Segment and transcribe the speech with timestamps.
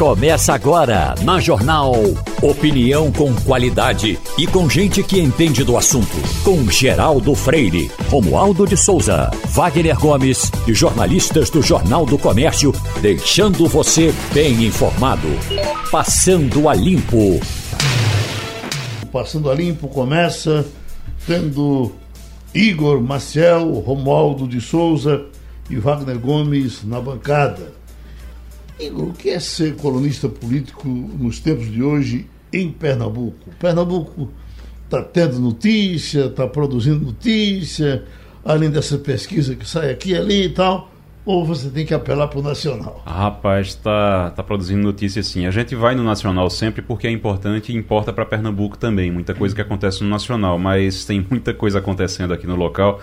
[0.00, 1.92] Começa agora na Jornal.
[2.40, 6.16] Opinião com qualidade e com gente que entende do assunto.
[6.42, 13.68] Com Geraldo Freire, Romualdo de Souza, Wagner Gomes e jornalistas do Jornal do Comércio, deixando
[13.68, 15.28] você bem informado.
[15.90, 17.38] Passando a Limpo.
[19.12, 20.64] Passando a Limpo começa
[21.26, 21.92] tendo
[22.54, 25.26] Igor Maciel, Romualdo de Souza
[25.68, 27.79] e Wagner Gomes na bancada.
[28.80, 33.50] Igor, o que é ser colunista político nos tempos de hoje em Pernambuco?
[33.58, 34.30] Pernambuco
[34.84, 38.04] está tendo notícia, está produzindo notícia,
[38.44, 40.90] além dessa pesquisa que sai aqui e ali e tal,
[41.24, 43.02] ou você tem que apelar para o Nacional?
[43.04, 45.46] Ah, rapaz, está tá produzindo notícia sim.
[45.46, 49.10] A gente vai no Nacional sempre porque é importante e importa para Pernambuco também.
[49.10, 53.00] Muita coisa que acontece no Nacional, mas tem muita coisa acontecendo aqui no local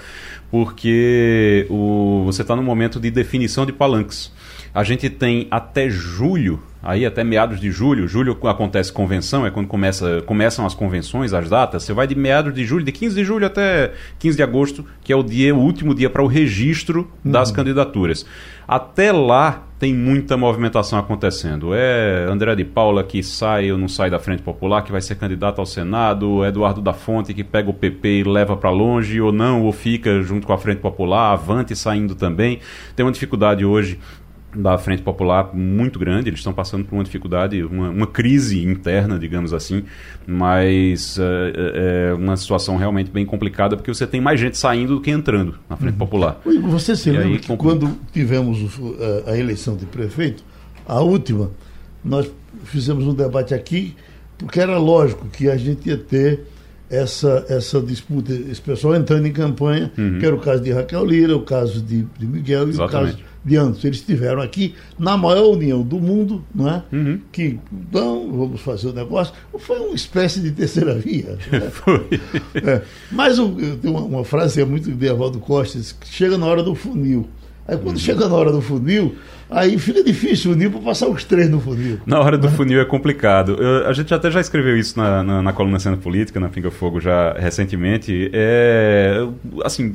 [0.50, 4.32] porque o, você está no momento de definição de palanques.
[4.78, 9.66] A gente tem até julho, aí até meados de julho, julho acontece convenção, é quando
[9.66, 11.82] começa, começam as convenções, as datas.
[11.82, 15.12] Você vai de meados de julho, de 15 de julho até 15 de agosto, que
[15.12, 17.56] é o dia, o último dia para o registro das uhum.
[17.56, 18.24] candidaturas.
[18.68, 21.74] Até lá tem muita movimentação acontecendo.
[21.74, 25.16] É André de Paula que sai ou não sai da Frente Popular, que vai ser
[25.16, 29.32] candidato ao Senado, Eduardo da Fonte que pega o PP e leva para longe, ou
[29.32, 32.60] não, ou fica junto com a Frente Popular, Avante saindo também.
[32.96, 33.98] Tem uma dificuldade hoje
[34.56, 39.20] da Frente Popular muito grande, eles estão passando por uma dificuldade, uma, uma crise interna,
[39.20, 39.84] digamos assim,
[40.26, 45.02] mas é, é, uma situação realmente bem complicada, porque você tem mais gente saindo do
[45.02, 46.00] que entrando na Frente uhum.
[46.00, 46.42] Popular.
[46.70, 48.58] Você se e lembra aí, que quando tivemos
[49.28, 50.44] a, a eleição de prefeito,
[50.86, 51.52] a última,
[52.04, 52.32] nós
[52.64, 53.96] fizemos um debate aqui,
[54.38, 56.46] porque era lógico que a gente ia ter
[56.90, 60.20] essa, essa disputa, esse pessoal entrando em campanha, uhum.
[60.20, 63.18] que era o caso de Raquel Lira, o caso de, de Miguel e o caso
[63.48, 63.84] de Antes.
[63.84, 66.84] Eles estiveram aqui na maior união do mundo, não é?
[66.92, 67.22] Uhum.
[67.32, 67.58] Que,
[67.92, 69.34] não, vamos fazer o negócio.
[69.58, 71.38] Foi uma espécie de terceira via.
[71.48, 71.70] Né?
[71.72, 72.08] Foi.
[72.56, 72.82] É.
[73.10, 76.76] Mas tenho uma, uma frase é muito de Evaldo Costa, que chega na hora do
[76.76, 77.28] funil.
[77.68, 77.98] Aí quando uhum.
[77.98, 79.16] chega na hora do funil,
[79.50, 82.00] aí fica difícil unir para passar os três no funil.
[82.06, 83.58] Na hora do funil é complicado.
[83.60, 86.72] Eu, a gente até já escreveu isso na, na, na coluna Cena Política, na Pinga
[86.72, 88.30] Fogo, já recentemente.
[88.32, 89.28] É,
[89.66, 89.94] assim,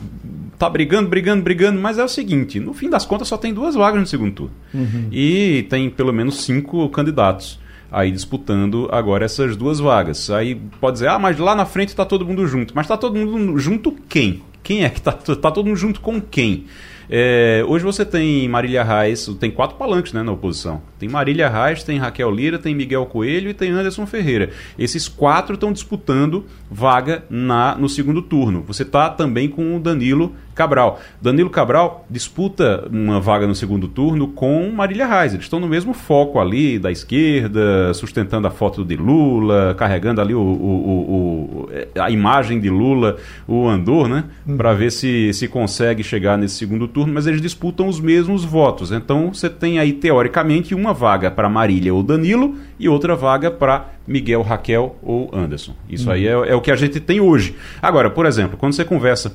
[0.59, 3.75] tá brigando, brigando, brigando, mas é o seguinte, no fim das contas só tem duas
[3.75, 4.53] vagas no segundo turno.
[4.75, 5.09] Uhum.
[5.11, 7.59] E tem pelo menos cinco candidatos
[7.91, 10.31] aí disputando agora essas duas vagas.
[10.31, 12.75] Aí pode dizer, ah, mas lá na frente está todo mundo junto.
[12.75, 14.43] Mas está todo mundo junto quem?
[14.63, 16.67] Quem é que está tá todo mundo junto com quem?
[17.15, 20.81] É, hoje você tem Marília Reis, tem quatro palanques né, na oposição.
[20.99, 24.49] Tem Marília Reis, tem Raquel Lira, tem Miguel Coelho e tem Anderson Ferreira.
[24.79, 28.65] Esses quatro estão disputando vaga na no segundo turno.
[28.67, 31.01] Você está também com o Danilo Cabral.
[31.21, 35.33] Danilo Cabral disputa uma vaga no segundo turno com Marília Reis.
[35.33, 40.35] Eles estão no mesmo foco ali da esquerda, sustentando a foto de Lula, carregando ali
[40.35, 41.69] o, o, o,
[42.01, 44.25] a imagem de Lula, o Andor, né?
[44.47, 44.57] Hum.
[44.57, 48.93] Para ver se, se consegue chegar nesse segundo turno, mas eles disputam os mesmos votos.
[48.93, 53.91] Então você tem aí, teoricamente, uma vaga para Marília ou Danilo e outra vaga para
[54.07, 55.75] Miguel, Raquel ou Anderson.
[55.89, 56.13] Isso hum.
[56.13, 57.55] aí é, é o que a gente tem hoje.
[57.81, 59.35] Agora, por exemplo, quando você conversa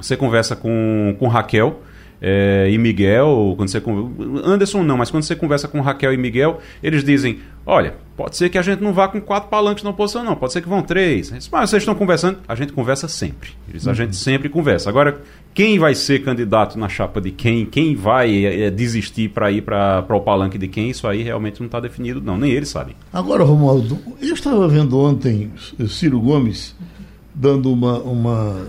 [0.00, 1.82] você conversa com, com Raquel
[2.20, 3.80] é, e Miguel, quando você
[4.44, 8.48] Anderson não, mas quando você conversa com Raquel e Miguel, eles dizem: olha, pode ser
[8.48, 10.82] que a gente não vá com quatro palanques na oposição, não, pode ser que vão
[10.82, 11.30] três.
[11.30, 13.50] Mas vocês estão conversando, a gente conversa sempre.
[13.68, 13.94] Eles, a uhum.
[13.94, 14.90] gente sempre conversa.
[14.90, 15.20] Agora,
[15.54, 20.04] quem vai ser candidato na chapa de quem, quem vai é, desistir para ir para
[20.10, 22.96] o palanque de quem, isso aí realmente não está definido, não, nem eles sabem.
[23.12, 25.52] Agora, Romualdo, eu estava vendo ontem
[25.88, 26.74] Ciro Gomes
[27.32, 28.66] dando uma, uma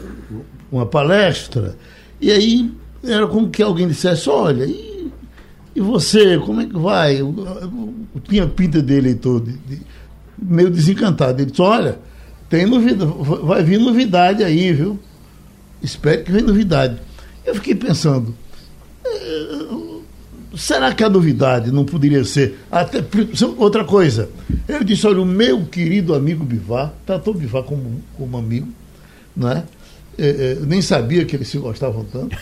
[0.71, 1.75] uma palestra,
[2.21, 2.71] e aí
[3.03, 5.11] era como que alguém dissesse, olha, e,
[5.75, 7.21] e você, como é que vai?
[7.21, 9.81] Eu, eu, eu tinha pinta dele todo, de, de,
[10.37, 11.41] meio desencantado.
[11.41, 11.99] Ele disse, olha,
[12.49, 13.11] tem novidade,
[13.43, 14.99] vai vir novidade aí, viu?
[15.81, 16.97] Espero que venha novidade.
[17.45, 18.35] Eu fiquei pensando,
[19.05, 19.59] é,
[20.57, 23.03] será que a novidade não poderia ser até
[23.57, 24.29] outra coisa?
[24.67, 28.67] Ele disse, olha, o meu querido amigo Bivar, tratou Bivar como, como amigo,
[29.35, 29.49] não
[30.19, 30.25] é?
[30.25, 32.37] é, é, nem sabia que eles se gostavam tanto.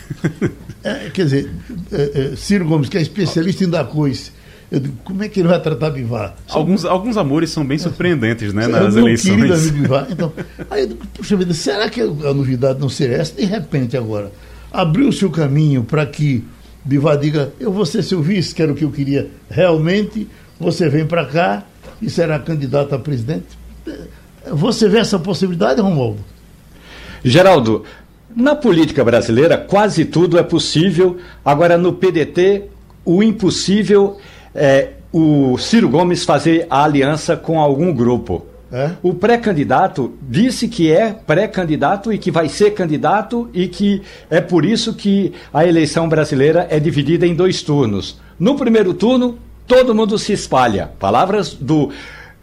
[0.84, 1.50] É, quer dizer,
[1.92, 4.30] é, é, Ciro Gomes, que é especialista em dar coisa.
[4.70, 6.36] Digo, como é que ele vai tratar Bivar?
[6.48, 9.34] Alguns, alguns amores são bem surpreendentes, né, nas eleições.
[9.34, 10.06] Querido amigo Bivar.
[10.10, 10.32] Então,
[10.70, 13.34] aí eu digo, puxa vida, será que a novidade não seria essa?
[13.34, 14.30] De repente, agora,
[14.70, 16.44] abriu-se o caminho para que
[16.84, 20.28] Bivar diga, eu vou ser seu vice, que era o que eu queria realmente,
[20.60, 21.64] você vem para cá
[22.00, 23.46] e será candidato a presidente.
[24.52, 26.24] Você vê essa possibilidade, Romualdo?
[27.24, 27.84] Geraldo,
[28.34, 31.16] na política brasileira quase tudo é possível.
[31.44, 32.64] Agora, no PDT,
[33.04, 34.18] o impossível
[34.54, 38.46] é, o Ciro Gomes fazer a aliança com algum grupo.
[38.70, 38.90] É?
[39.02, 44.62] O pré-candidato disse que é pré-candidato e que vai ser candidato e que é por
[44.62, 48.20] isso que a eleição brasileira é dividida em dois turnos.
[48.38, 50.90] No primeiro turno, todo mundo se espalha.
[50.98, 51.90] Palavras do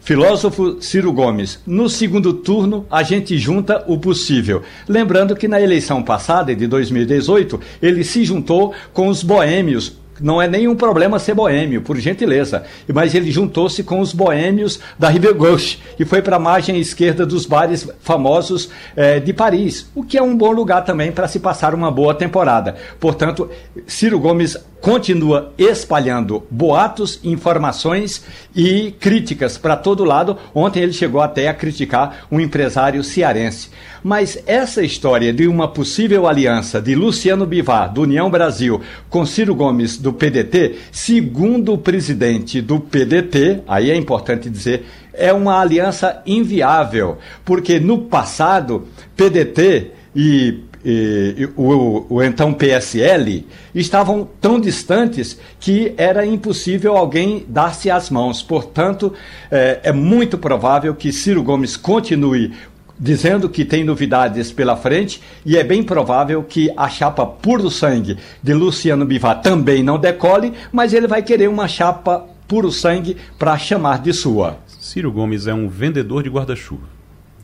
[0.06, 1.58] filósofo Ciro Gomes.
[1.66, 4.62] No segundo turno, a gente junta o possível.
[4.88, 10.48] Lembrando que na eleição passada, de 2018, ele se juntou com os boêmios não é
[10.48, 12.64] nenhum problema ser boêmio, por gentileza.
[12.92, 17.26] Mas ele juntou-se com os boêmios da Rive Gauche e foi para a margem esquerda
[17.26, 21.38] dos bares famosos eh, de Paris, o que é um bom lugar também para se
[21.38, 22.76] passar uma boa temporada.
[22.98, 23.50] Portanto,
[23.86, 28.24] Ciro Gomes continua espalhando boatos, informações
[28.54, 30.36] e críticas para todo lado.
[30.54, 33.70] Ontem ele chegou até a criticar um empresário cearense.
[34.02, 38.80] Mas essa história de uma possível aliança de Luciano Bivar, do União Brasil,
[39.10, 45.32] com Ciro Gomes, do PDT, segundo o presidente do PDT, aí é importante dizer, é
[45.32, 48.86] uma aliança inviável, porque no passado,
[49.16, 53.44] PDT e e, o, o, então PSL
[53.74, 58.40] estavam tão distantes que era impossível alguém dar-se as mãos.
[58.40, 59.12] Portanto,
[59.50, 62.52] é, é muito provável que Ciro Gomes continue
[62.96, 68.16] dizendo que tem novidades pela frente e é bem provável que a chapa puro sangue
[68.40, 73.58] de Luciano Bivar também não decole, mas ele vai querer uma chapa puro sangue para
[73.58, 74.58] chamar de sua.
[74.68, 76.95] Ciro Gomes é um vendedor de guarda-chuva.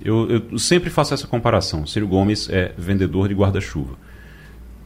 [0.05, 1.87] Eu, eu, sempre faço essa comparação.
[1.87, 3.95] Ciro Gomes é vendedor de guarda-chuva.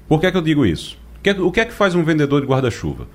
[0.09, 0.99] Por que é que eu digo isso?
[1.39, 3.09] O que é, é que faz um vendedor de guarda-chuva?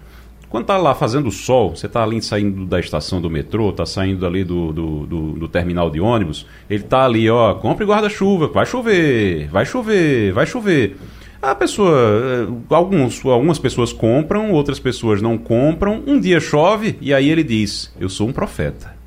[0.50, 4.26] Quando tá lá fazendo sol, você tá ali saindo da estação do metrô, tá saindo
[4.26, 8.66] ali do, do, do, do terminal de ônibus, ele tá ali, ó, compre guarda-chuva, vai
[8.66, 10.98] chover, vai chover, vai chover.
[11.42, 16.04] A pessoa, eh, alguns, algumas pessoas compram, outras pessoas não compram.
[16.06, 19.01] Um dia chove e aí ele diz: Eu sou um profeta.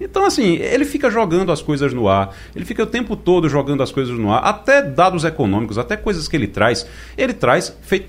[0.00, 3.82] Então, assim, ele fica jogando as coisas no ar, ele fica o tempo todo jogando
[3.82, 6.84] as coisas no ar, até dados econômicos, até coisas que ele traz,
[7.16, 8.06] ele traz feito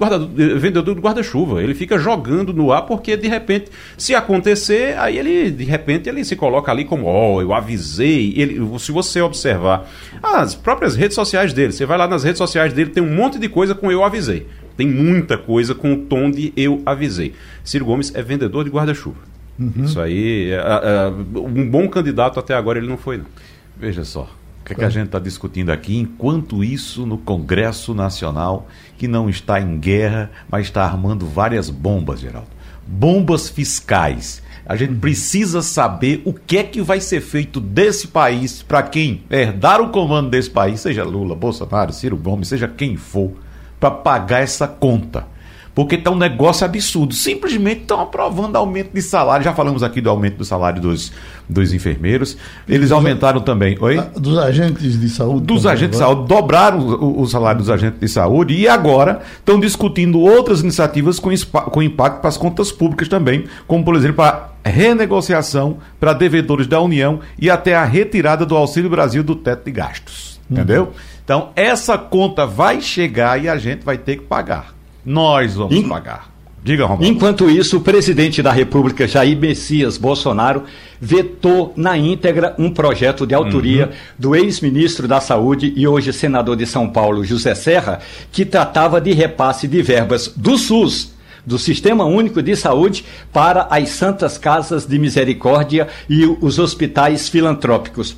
[0.60, 1.62] vendedor de guarda-chuva.
[1.62, 6.26] Ele fica jogando no ar porque, de repente, se acontecer, aí ele, de repente, ele
[6.26, 8.34] se coloca ali como, ó, oh, eu avisei.
[8.36, 9.88] Ele, se você observar
[10.22, 13.38] as próprias redes sociais dele, você vai lá nas redes sociais dele, tem um monte
[13.38, 14.48] de coisa com eu avisei.
[14.76, 17.34] Tem muita coisa com o tom de eu avisei.
[17.64, 19.33] Ciro Gomes é vendedor de guarda-chuva.
[19.76, 19.86] Uhum.
[19.86, 23.18] Isso aí, é, é, um bom candidato até agora ele não foi.
[23.18, 23.26] Não.
[23.78, 27.94] Veja só, o que, é que a gente está discutindo aqui, enquanto isso no Congresso
[27.94, 28.68] Nacional,
[28.98, 32.48] que não está em guerra, mas está armando várias bombas, Geraldo.
[32.88, 34.42] Bombas fiscais.
[34.66, 39.24] A gente precisa saber o que é que vai ser feito desse país para quem
[39.30, 43.34] herdar o comando desse país, seja Lula, Bolsonaro, Ciro Gomes, seja quem for,
[43.80, 45.33] para pagar essa conta
[45.76, 47.14] porque está um negócio absurdo.
[47.14, 49.44] Simplesmente estão aprovando aumento de salário.
[49.44, 51.12] Já falamos aqui do aumento do salário dos,
[51.50, 52.38] dos enfermeiros.
[52.68, 53.78] Eles aumentaram também.
[53.80, 54.00] Oi?
[54.16, 55.46] Dos agentes de saúde.
[55.46, 56.28] Dos agentes de saúde.
[56.28, 61.30] Dobraram o, o, salário dos agentes de saúde e agora estão discutindo outras iniciativas com,
[61.72, 66.80] com impacto para as contas públicas também, como, por exemplo, a renegociação para devedores da
[66.80, 70.40] União e até a retirada do Auxílio Brasil do teto de gastos.
[70.50, 70.58] Uhum.
[70.58, 70.94] Entendeu?
[71.24, 74.73] Então, essa conta vai chegar e a gente vai ter que pagar.
[75.06, 75.88] Nós vamos In...
[75.88, 76.34] pagar.
[76.64, 77.06] Diga, Romulo.
[77.06, 80.64] Enquanto isso, o presidente da República, Jair Messias Bolsonaro,
[81.00, 83.92] vetou na íntegra um projeto de autoria uhum.
[84.18, 88.00] do ex-ministro da Saúde e hoje senador de São Paulo, José Serra,
[88.32, 91.13] que tratava de repasse de verbas do SUS
[91.46, 98.16] do Sistema Único de Saúde para as Santas Casas de Misericórdia e os hospitais filantrópicos.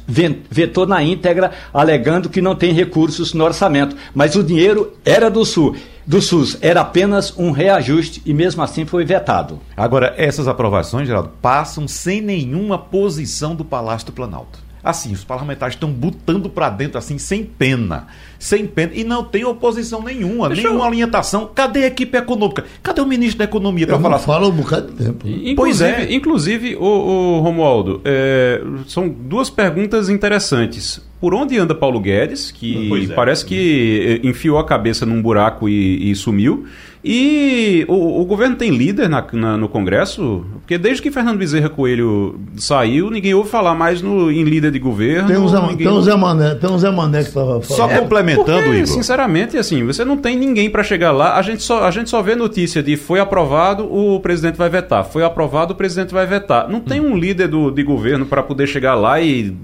[0.49, 5.45] Vetou na íntegra, alegando que não tem recursos no orçamento, mas o dinheiro era do
[5.45, 9.59] Sul do SUS era apenas um reajuste e mesmo assim foi vetado.
[9.75, 14.64] Agora, essas aprovações, Geraldo, passam sem nenhuma posição do Palácio do Planalto.
[14.85, 18.07] Assim, os parlamentares estão botando para dentro assim, sem pena.
[18.37, 18.91] Sem pena.
[18.93, 20.89] E não tem oposição nenhuma, Deixa nenhuma eu...
[20.89, 21.49] orientação.
[21.53, 22.63] Cadê a equipe econômica?
[22.83, 24.19] Cadê o ministro da Economia para falar?
[24.19, 25.27] Fala um bocado de tempo.
[25.27, 26.13] Inclusive, pois é.
[26.13, 33.07] Inclusive, o, o Romualdo, é, são duas perguntas interessantes por onde anda Paulo Guedes, que
[33.09, 33.13] é.
[33.13, 36.65] parece que enfiou a cabeça num buraco e, e sumiu.
[37.07, 40.43] E o, o, governo tem líder na, na, no Congresso?
[40.53, 44.79] Porque desde que Fernando Bezerra Coelho saiu, ninguém ouve falar mais no, em líder de
[44.79, 45.27] governo.
[45.27, 47.63] Tem um Zé, tem um Zé Mané, tem um Zé Mané que estava falando.
[47.63, 48.87] Só é, complementando, porque, Igor.
[48.87, 51.37] Sinceramente, assim, você não tem ninguém para chegar lá.
[51.37, 55.05] A gente, só, a gente só vê notícia de foi aprovado, o presidente vai vetar.
[55.05, 56.67] Foi aprovado, o presidente vai vetar.
[56.67, 59.55] Não tem um líder do, de governo para poder chegar lá e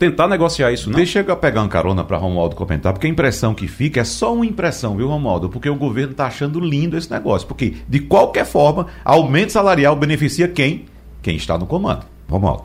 [0.00, 0.97] tentar negociar isso, não?
[0.98, 4.34] Deixa eu pegar uma carona para Romualdo comentar, porque a impressão que fica é só
[4.34, 5.48] uma impressão, viu, Romualdo?
[5.48, 7.46] Porque o governo está achando lindo esse negócio.
[7.46, 10.86] Porque, de qualquer forma, aumento salarial beneficia quem?
[11.22, 12.04] quem está no comando.
[12.28, 12.64] Romualdo.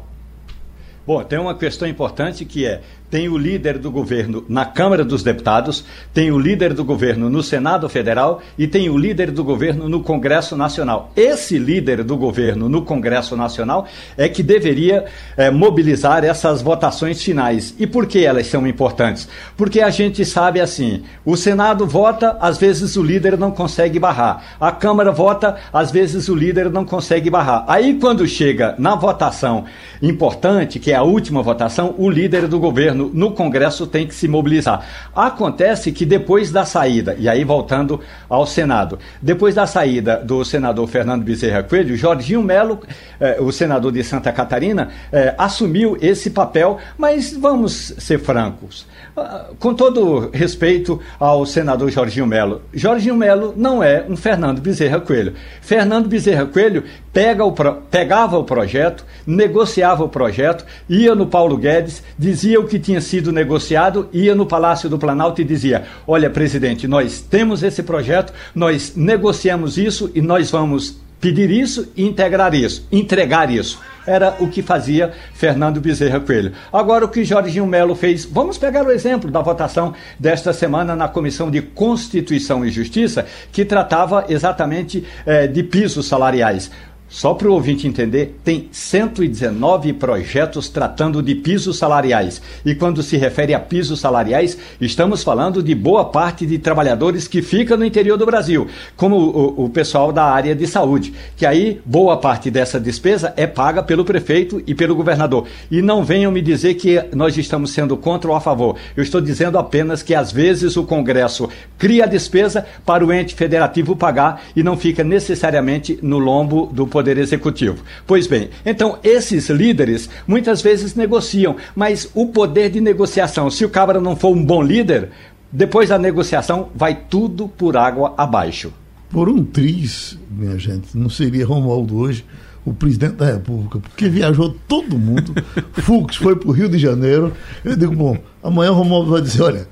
[1.06, 2.82] Bom, tem uma questão importante que é
[3.13, 7.43] tem o líder do governo na Câmara dos Deputados, tem o líder do governo no
[7.43, 11.12] Senado Federal e tem o líder do governo no Congresso Nacional.
[11.15, 13.86] Esse líder do governo no Congresso Nacional
[14.17, 15.05] é que deveria
[15.38, 17.75] é, mobilizar essas votações finais.
[17.77, 19.29] E por que elas são importantes?
[19.55, 24.55] Porque a gente sabe assim: o Senado vota, às vezes o líder não consegue barrar,
[24.60, 27.63] a Câmara vota, às vezes o líder não consegue barrar.
[27.67, 29.65] Aí, quando chega na votação
[30.01, 34.16] importante, que é a última votação, o líder do governo governo no Congresso tem que
[34.16, 34.86] se mobilizar.
[35.16, 40.88] Acontece que depois da saída, e aí voltando ao Senado, depois da saída do senador
[40.88, 42.80] Fernando Bezerra Coelho, Jorginho Melo,
[43.20, 48.86] eh, o senador de Santa Catarina, eh, assumiu esse papel, mas vamos ser francos.
[49.16, 55.00] Ah, com todo respeito ao senador Jorginho Melo, Jorginho Melo não é um Fernando Bezerra
[55.00, 55.34] Coelho.
[55.62, 57.54] Fernando Bezerra Coelho pega o
[57.92, 63.32] pegava o projeto, negociava o projeto, ia no Paulo Guedes, dizia o que tinha sido
[63.32, 68.94] negociado, ia no Palácio do Planalto e dizia: Olha, presidente, nós temos esse projeto, nós
[68.96, 73.80] negociamos isso e nós vamos pedir isso e integrar isso, entregar isso.
[74.06, 76.52] Era o que fazia Fernando Bezerra Coelho.
[76.74, 81.08] Agora, o que Jorginho Melo fez, vamos pegar o exemplo da votação desta semana na
[81.08, 86.70] Comissão de Constituição e Justiça, que tratava exatamente eh, de pisos salariais.
[87.13, 92.41] Só para o ouvinte entender, tem 119 projetos tratando de pisos salariais.
[92.65, 97.43] E quando se refere a pisos salariais, estamos falando de boa parte de trabalhadores que
[97.43, 98.67] ficam no interior do Brasil,
[98.98, 103.46] como o, o pessoal da área de saúde, que aí boa parte dessa despesa é
[103.46, 105.46] paga pelo prefeito e pelo governador.
[105.70, 108.75] E não venham me dizer que nós estamos sendo contra ou a favor.
[108.98, 113.36] Eu estou dizendo apenas que às vezes o Congresso cria a despesa para o ente
[113.36, 117.84] federativo pagar e não fica necessariamente no lombo do poder Poder Executivo.
[118.08, 123.70] Pois bem, então esses líderes muitas vezes negociam, mas o poder de negociação, se o
[123.70, 125.10] cabra não for um bom líder,
[125.52, 128.72] depois da negociação vai tudo por água abaixo.
[129.10, 132.24] Por um triz, minha gente, não seria Romualdo hoje
[132.66, 135.36] o presidente da República, porque viajou todo mundo.
[135.74, 137.34] Fux foi para o Rio de Janeiro.
[137.66, 139.68] Eu digo, bom, amanhã o Romualdo vai dizer: olha,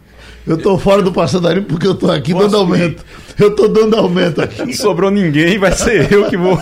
[0.45, 3.05] eu estou fora do passarinho porque eu estou aqui Posso dando aumento.
[3.37, 3.43] Ir?
[3.43, 4.65] Eu estou dando aumento aqui.
[4.65, 6.57] Não sobrou ninguém, vai ser eu que vou,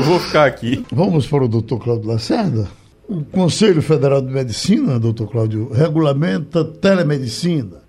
[0.00, 0.84] vou ficar aqui.
[0.92, 2.68] Vamos para o doutor Cláudio Lacerda.
[3.08, 7.82] O Conselho Federal de Medicina, doutor Cláudio, regulamenta telemedicina.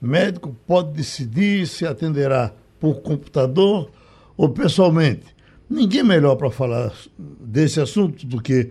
[0.00, 3.90] Médico pode decidir se atenderá por computador
[4.36, 5.24] ou pessoalmente.
[5.68, 8.70] Ninguém melhor para falar desse assunto do que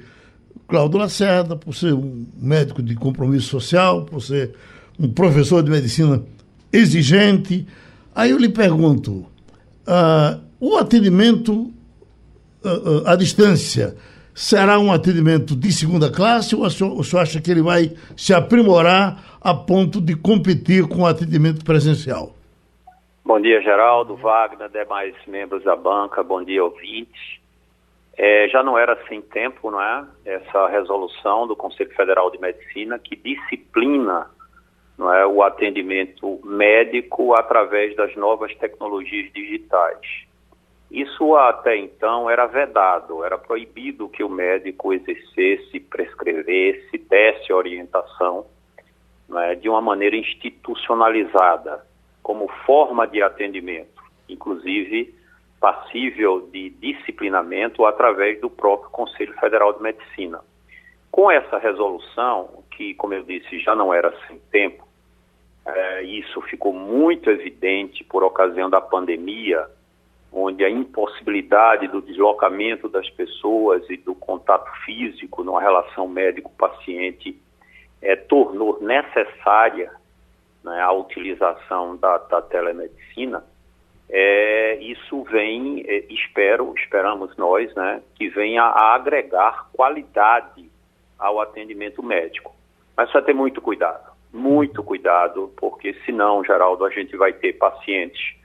[0.67, 4.53] Cláudio Lacerda, por ser um médico de compromisso social, por ser
[4.99, 6.23] um professor de medicina
[6.71, 7.67] exigente.
[8.15, 9.25] Aí eu lhe pergunto:
[9.87, 13.95] uh, o atendimento uh, uh, à distância
[14.33, 17.91] será um atendimento de segunda classe ou o senhor, o senhor acha que ele vai
[18.15, 22.35] se aprimorar a ponto de competir com o atendimento presencial?
[23.25, 27.37] Bom dia, Geraldo, Wagner, demais membros da banca, bom dia, ouvintes.
[28.15, 30.05] É, já não era sem tempo, não é?
[30.25, 34.27] Essa resolução do Conselho Federal de Medicina que disciplina
[34.97, 40.25] não é, o atendimento médico através das novas tecnologias digitais.
[40.89, 48.45] Isso até então era vedado, era proibido que o médico exercesse, prescrevesse, desse orientação
[49.35, 51.85] é, de uma maneira institucionalizada,
[52.23, 55.13] como forma de atendimento, inclusive
[55.59, 60.39] passível de disciplinamento através do próprio Conselho Federal de Medicina.
[61.11, 64.86] Com essa resolução, que, como eu disse, já não era sem tempo,
[65.67, 69.67] é, isso ficou muito evidente por ocasião da pandemia,
[70.31, 77.37] onde a impossibilidade do deslocamento das pessoas e do contato físico numa relação médico-paciente
[78.01, 79.91] é, tornou necessária
[80.63, 83.43] né, a utilização da, da telemedicina.
[84.09, 90.69] É, isso vem, é, espero, esperamos nós, né, que venha a agregar qualidade
[91.19, 92.55] ao atendimento médico.
[92.95, 98.35] Mas precisa ter muito cuidado muito cuidado, porque senão, Geraldo, a gente vai ter pacientes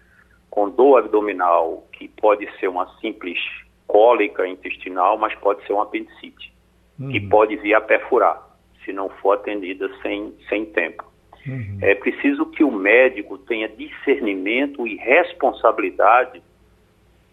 [0.50, 3.38] com dor abdominal, que pode ser uma simples
[3.86, 6.52] cólica intestinal, mas pode ser um apendicite,
[6.98, 7.10] uhum.
[7.10, 8.42] que pode vir a perfurar,
[8.84, 11.04] se não for atendida sem, sem tempo.
[11.46, 11.78] Uhum.
[11.82, 16.42] É preciso que o médico tenha discernimento e responsabilidade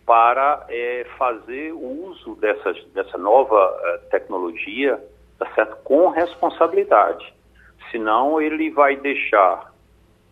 [0.06, 5.00] para é, fazer o uso dessas, dessa nova uh, tecnologia
[5.38, 5.78] tá certo?
[5.84, 7.39] com responsabilidade
[7.92, 9.74] senão ele vai deixar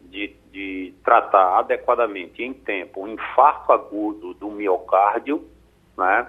[0.01, 5.43] de, de tratar adequadamente em tempo um infarto agudo do miocárdio,
[5.97, 6.27] né?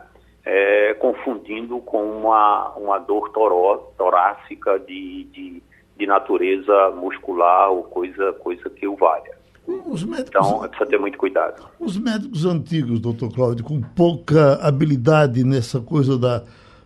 [0.48, 5.62] é, confundindo com uma, uma dor toró, torácica de, de,
[5.94, 9.36] de, natureza muscular ou coisa, coisa que o valha.
[9.66, 11.68] Médicos, então, precisa ter muito cuidado.
[11.78, 16.42] Os médicos antigos, doutor Cláudio, com pouca habilidade nessa coisa da,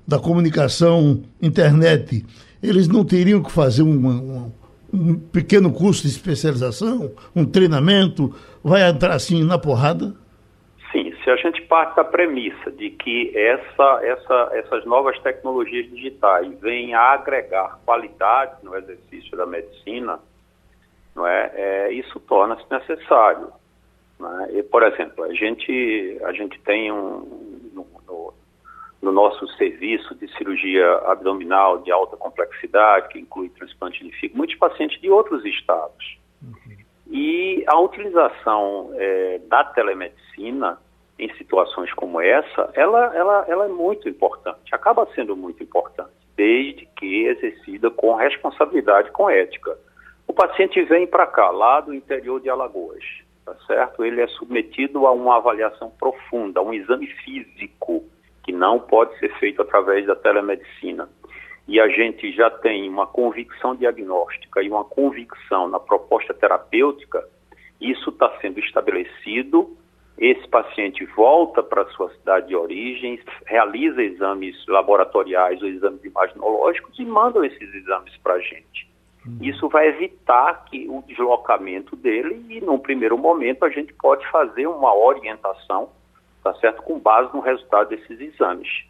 [0.06, 2.26] da comunicação internet,
[2.62, 4.50] eles não teriam que fazer um,
[5.32, 8.34] pequeno curso de especialização, um treinamento?
[8.62, 10.14] Vai entrar assim na porrada?
[11.22, 16.94] se a gente parte da premissa de que essa, essa, essas novas tecnologias digitais vêm
[16.94, 20.18] a agregar qualidade no exercício da medicina,
[21.14, 23.48] não é, é isso torna-se necessário.
[24.20, 24.58] É?
[24.58, 27.51] E, por exemplo, a gente, a gente tem um,
[29.02, 34.56] no, nosso serviço de cirurgia abdominal de alta complexidade, que inclui transplante de fígado, muitos
[34.56, 36.18] pacientes de outros estados.
[36.42, 36.76] Uhum.
[37.10, 40.78] E a utilização é, da telemedicina
[41.18, 46.86] em situações como essa, ela, ela, ela é muito importante, acaba sendo muito importante, desde
[46.96, 49.76] que exercida com responsabilidade, com ética.
[50.26, 53.04] O paciente vem para cá, lá do interior de Alagoas,
[53.44, 54.04] tá certo?
[54.04, 58.04] Ele é submetido a uma avaliação profunda, a um exame físico,
[58.42, 61.08] que não pode ser feito através da telemedicina.
[61.68, 67.24] E a gente já tem uma convicção diagnóstica e uma convicção na proposta terapêutica,
[67.80, 69.76] isso está sendo estabelecido
[70.18, 77.04] esse paciente volta para sua cidade de origem, realiza exames laboratoriais ou exames imaginológicos e
[77.04, 78.88] manda esses exames para a gente.
[79.26, 79.38] Uhum.
[79.40, 84.66] Isso vai evitar que o deslocamento dele e, num primeiro momento, a gente pode fazer
[84.66, 85.90] uma orientação,
[86.42, 88.84] tá certo, com base no resultado desses exames.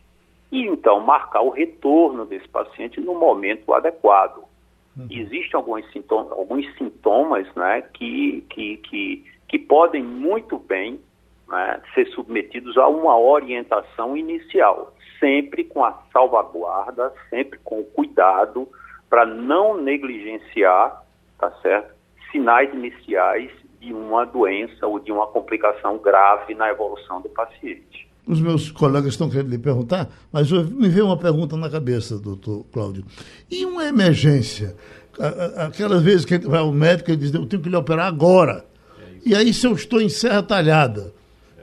[0.50, 4.44] E então marcar o retorno desse paciente no momento adequado.
[4.96, 5.06] Uhum.
[5.10, 11.00] Existem alguns sintomas, alguns sintomas né, que, que, que, que podem muito bem
[11.48, 18.68] né, ser submetidos a uma orientação inicial, sempre com a salvaguarda, sempre com o cuidado
[19.08, 21.02] para não negligenciar,
[21.38, 21.94] tá certo,
[22.30, 23.50] sinais iniciais
[23.82, 28.08] de uma doença ou de uma complicação grave na evolução do paciente.
[28.24, 32.64] Os meus colegas estão querendo lhe perguntar, mas me veio uma pergunta na cabeça, doutor
[32.72, 33.04] Cláudio.
[33.50, 34.76] E uma emergência?
[35.56, 38.64] Aquelas vezes que vai ao médico e diz, eu tenho que lhe operar agora.
[39.26, 41.12] E aí, se eu estou em serra talhada,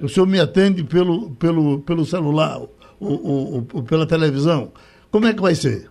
[0.02, 4.74] o senhor me atende pelo, pelo, pelo celular ou, ou, ou, pela televisão.
[5.10, 5.90] Como é que vai ser?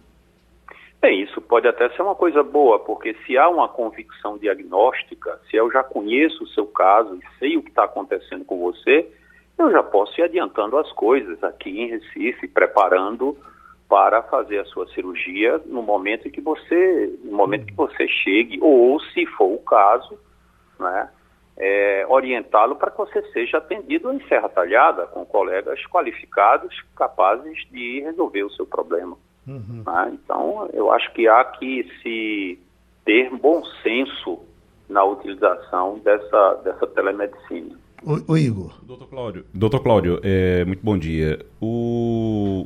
[1.00, 5.56] Bem, isso pode até ser uma coisa boa, porque se há uma convicção diagnóstica, se
[5.56, 9.10] eu já conheço o seu caso e sei o que está acontecendo com você,
[9.58, 13.36] eu já posso ir adiantando as coisas aqui em Recife, preparando
[13.88, 18.58] para fazer a sua cirurgia no momento em que você, no momento que você chegue,
[18.60, 20.18] ou se for o caso,
[20.78, 21.08] né,
[21.56, 28.00] é, orientá-lo para que você seja atendido em Serra Talhada, com colegas qualificados, capazes de
[28.00, 29.16] resolver o seu problema.
[29.48, 29.82] Uhum.
[29.86, 30.12] Né?
[30.12, 32.58] Então, eu acho que há que se
[33.04, 34.38] ter bom senso
[34.88, 37.76] na utilização dessa, dessa telemedicina.
[38.02, 38.78] O, Igor.
[38.86, 41.44] Doutor Cláudio, Doutor Cláudio é, muito bom dia.
[41.60, 42.64] O,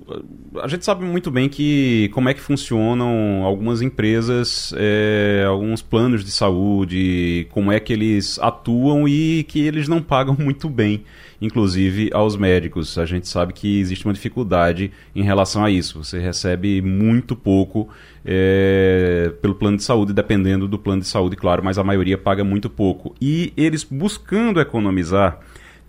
[0.61, 6.23] a gente sabe muito bem que como é que funcionam algumas empresas, é, alguns planos
[6.23, 11.03] de saúde, como é que eles atuam e que eles não pagam muito bem,
[11.43, 12.97] inclusive aos médicos.
[12.97, 16.03] A gente sabe que existe uma dificuldade em relação a isso.
[16.03, 17.89] Você recebe muito pouco
[18.25, 22.45] é, pelo plano de saúde, dependendo do plano de saúde, claro, mas a maioria paga
[22.45, 23.15] muito pouco.
[23.21, 25.41] E eles buscando economizar,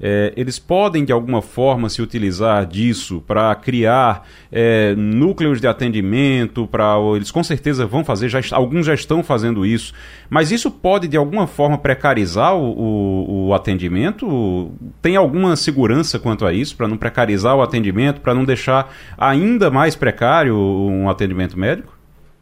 [0.05, 6.67] é, eles podem de alguma forma se utilizar disso para criar é, núcleos de atendimento,
[6.67, 9.93] para eles com certeza vão fazer, já, alguns já estão fazendo isso,
[10.29, 14.73] mas isso pode de alguma forma precarizar o, o, o atendimento?
[15.01, 19.71] Tem alguma segurança quanto a isso para não precarizar o atendimento, para não deixar ainda
[19.71, 21.97] mais precário um atendimento médico?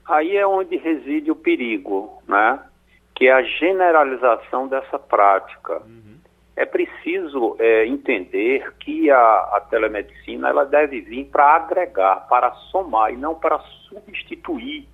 [0.10, 2.60] Aí é onde reside o perigo, né?
[3.22, 5.74] que é a generalização dessa prática.
[5.86, 6.11] Uhum.
[6.56, 13.14] É preciso é, entender que a, a, telemedicina ela deve vir para agregar, para somar
[13.14, 14.88] e não para substituir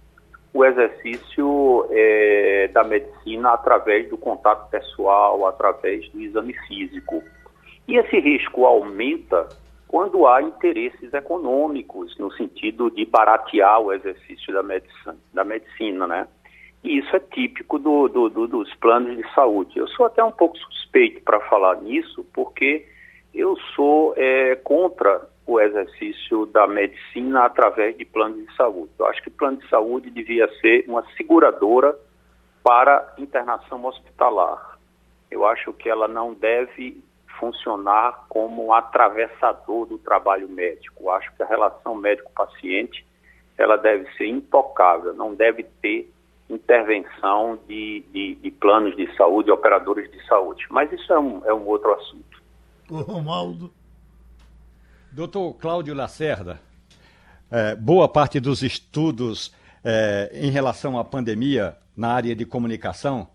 [0.53, 7.23] o exercício é, da medicina através do contato pessoal, através do exame físico.
[7.87, 9.47] E esse risco aumenta
[9.87, 16.27] quando há interesses econômicos, no sentido de baratear o exercício da medicina, da medicina né?
[16.87, 19.77] E isso é típico do, do, do, dos planos de saúde.
[19.77, 22.87] Eu sou até um pouco suspeito para falar nisso, porque
[23.35, 28.89] eu sou é, contra o exercício da medicina através de planos de saúde.
[28.97, 31.93] Eu acho que plano de saúde devia ser uma seguradora
[32.63, 34.79] para internação hospitalar.
[35.29, 37.03] Eu acho que ela não deve
[37.37, 41.09] funcionar como um atravessador do trabalho médico.
[41.09, 43.05] Acho que a relação médico-paciente
[43.57, 46.09] ela deve ser intocável, não deve ter
[46.49, 50.65] intervenção de, de, de planos de saúde, operadores de saúde.
[50.69, 52.41] Mas isso é um, é um outro assunto.
[52.89, 53.71] O Romaldo.
[55.11, 56.59] Doutor Cláudio Lacerda,
[57.49, 63.27] é, boa parte dos estudos é, em relação à pandemia na área de comunicação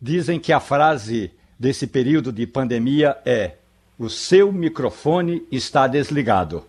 [0.00, 3.56] dizem que a frase desse período de pandemia é:
[3.98, 6.64] o seu microfone está desligado.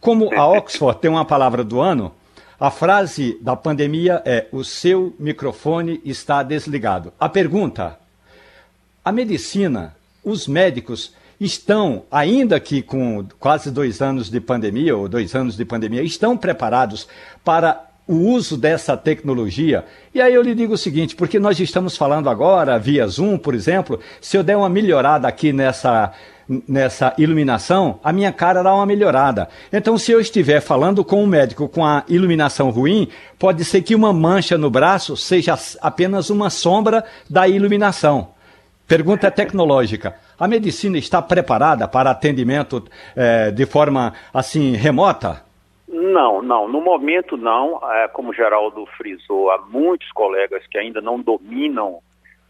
[0.00, 2.14] Como a Oxford tem uma palavra do ano,
[2.58, 7.12] a frase da pandemia é: o seu microfone está desligado.
[7.18, 7.98] A pergunta:
[9.04, 9.94] a medicina,
[10.24, 15.64] os médicos estão, ainda que com quase dois anos de pandemia, ou dois anos de
[15.64, 17.06] pandemia, estão preparados
[17.44, 19.84] para o uso dessa tecnologia.
[20.14, 23.54] E aí eu lhe digo o seguinte, porque nós estamos falando agora via Zoom, por
[23.54, 26.12] exemplo, se eu der uma melhorada aqui nessa
[26.68, 29.48] nessa iluminação, a minha cara dá uma melhorada.
[29.72, 33.08] Então, se eu estiver falando com um médico com a iluminação ruim,
[33.38, 38.28] pode ser que uma mancha no braço seja apenas uma sombra da iluminação.
[38.86, 40.16] Pergunta tecnológica.
[40.40, 42.82] A medicina está preparada para atendimento
[43.14, 45.42] é, de forma assim remota?
[45.86, 46.66] Não, não.
[46.68, 47.80] No momento não.
[47.92, 51.98] É, como Geraldo frisou, há muitos colegas que ainda não dominam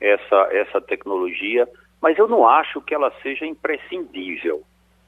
[0.01, 1.67] essa, essa tecnologia,
[2.01, 4.63] mas eu não acho que ela seja imprescindível.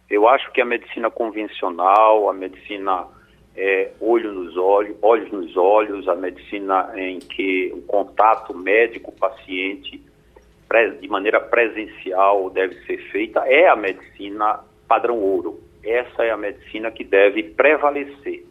[0.09, 3.07] Eu acho que a medicina convencional, a medicina
[3.57, 10.03] é, olho nos olhos, olhos nos olhos, a medicina em que o contato médico-paciente
[11.00, 16.90] de maneira presencial deve ser feita, é a medicina padrão ouro essa é a medicina
[16.90, 18.44] que deve prevalecer.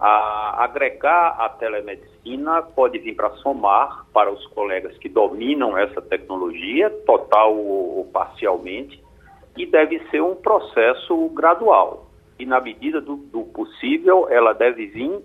[0.00, 6.88] A, agregar a telemedicina pode vir para somar para os colegas que dominam essa tecnologia,
[7.04, 9.02] total ou parcialmente,
[9.56, 12.08] e deve ser um processo gradual.
[12.38, 15.20] E na medida do, do possível, ela deve vir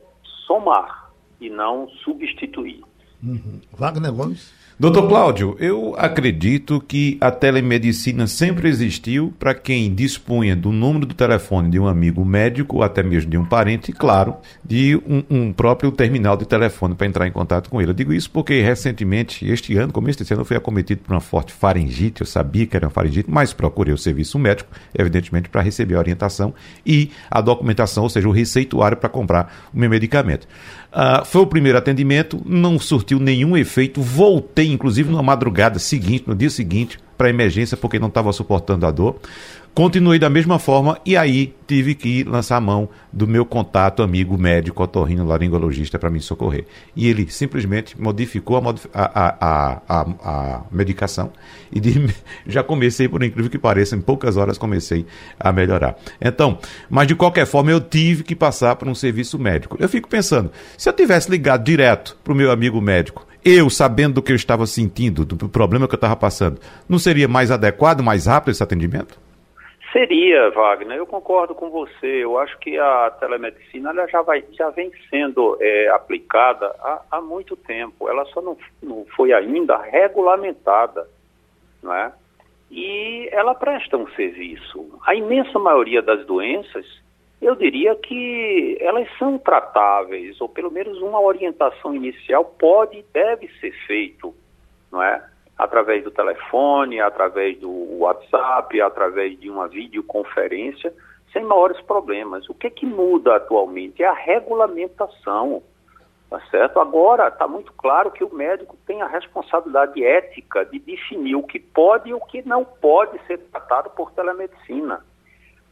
[0.45, 1.09] somar
[1.39, 2.83] e não substituir.
[3.23, 3.61] Uhum.
[3.71, 4.53] Wagner Gomes.
[4.77, 11.15] Doutor Cláudio, eu acredito que a telemedicina sempre existiu para quem dispunha do número do
[11.15, 14.35] telefone de um amigo médico, até mesmo de um parente, e, claro,
[14.65, 17.91] de um, um próprio terminal de telefone para entrar em contato com ele.
[17.91, 21.21] Eu digo isso porque recentemente, este ano, começo desse ano, eu fui acometido por uma
[21.21, 22.19] forte faringite.
[22.19, 25.99] Eu sabia que era uma faringite, mas procurei o serviço médico, evidentemente, para receber a
[25.99, 26.53] orientação
[26.85, 30.45] e a documentação, ou seja, o receituário para comprar o meu medicamento.
[30.95, 34.01] Uh, foi o primeiro atendimento, não surtiu nenhum efeito.
[34.01, 38.91] Voltei, inclusive, na madrugada seguinte, no dia seguinte, para emergência, porque não estava suportando a
[38.91, 39.17] dor.
[39.75, 44.37] Continuei da mesma forma e aí tive que lançar a mão do meu contato amigo
[44.37, 46.65] médico otorrino laringologista para me socorrer.
[46.95, 49.81] E ele simplesmente modificou a, modif a, a,
[50.23, 51.29] a, medicação
[51.73, 52.07] e de,
[52.47, 55.05] já comecei, por incrível que pareça, em poucas horas comecei
[55.37, 55.97] a melhorar.
[56.21, 56.57] Então,
[56.89, 59.75] mas de qualquer forma eu tive que passar por um serviço médico.
[59.77, 64.13] Eu fico pensando, se eu tivesse ligado direto para o meu amigo médico, eu sabendo
[64.13, 68.01] do que eu estava sentindo, do problema que eu estava passando, não seria mais adequado,
[68.01, 69.24] mais rápido esse atendimento?
[69.91, 72.23] Seria, Wagner, eu concordo com você.
[72.23, 77.21] Eu acho que a telemedicina ela já, vai, já vem sendo é, aplicada há, há,
[77.21, 78.09] muito tempo.
[78.09, 81.07] Ela só não, não foi ainda regulamentada,
[81.81, 82.11] não é?
[82.69, 84.99] E ela presta um serviço.
[85.05, 86.85] A imensa maioria das doenças,
[87.41, 93.47] eu diria que elas são tratáveis, ou pelo menos uma orientação inicial pode e deve
[93.59, 94.35] ser feito,
[94.91, 95.23] não é?
[95.57, 100.93] Através do telefone, através do WhatsApp, através de uma videoconferência,
[101.31, 102.47] sem maiores problemas.
[102.49, 105.61] O que, é que muda atualmente é a regulamentação,
[106.29, 106.79] tá certo?
[106.79, 111.59] Agora está muito claro que o médico tem a responsabilidade ética de definir o que
[111.59, 115.03] pode e o que não pode ser tratado por telemedicina.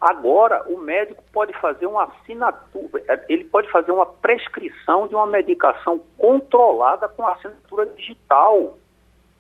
[0.04, 6.02] Agora, o médico pode fazer uma assinatura, ele pode fazer uma prescrição de uma medicação
[6.18, 8.78] controlada com assinatura digital.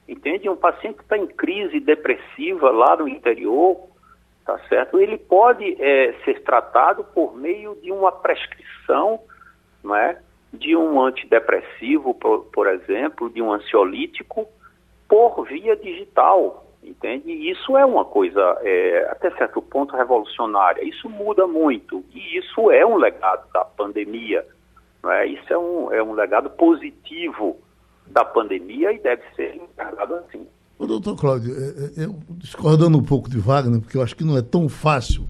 [0.07, 0.49] Entende?
[0.49, 3.87] Um paciente que está em crise depressiva lá no interior,
[4.45, 4.99] tá certo?
[4.99, 9.19] Ele pode é, ser tratado por meio de uma prescrição,
[9.83, 10.19] não é?
[10.51, 14.47] De um antidepressivo, por, por exemplo, de um ansiolítico,
[15.07, 17.31] por via digital, entende?
[17.49, 20.83] Isso é uma coisa, é, até certo ponto, revolucionária.
[20.83, 24.45] Isso muda muito e isso é um legado da pandemia,
[25.01, 25.27] não é?
[25.27, 27.57] Isso é um, é um legado positivo
[28.07, 30.45] da pandemia e deve ser encarregado assim.
[30.77, 34.23] Ô, doutor Cláudio, é, é, eu, discordando um pouco de Wagner, porque eu acho que
[34.23, 35.27] não é tão fácil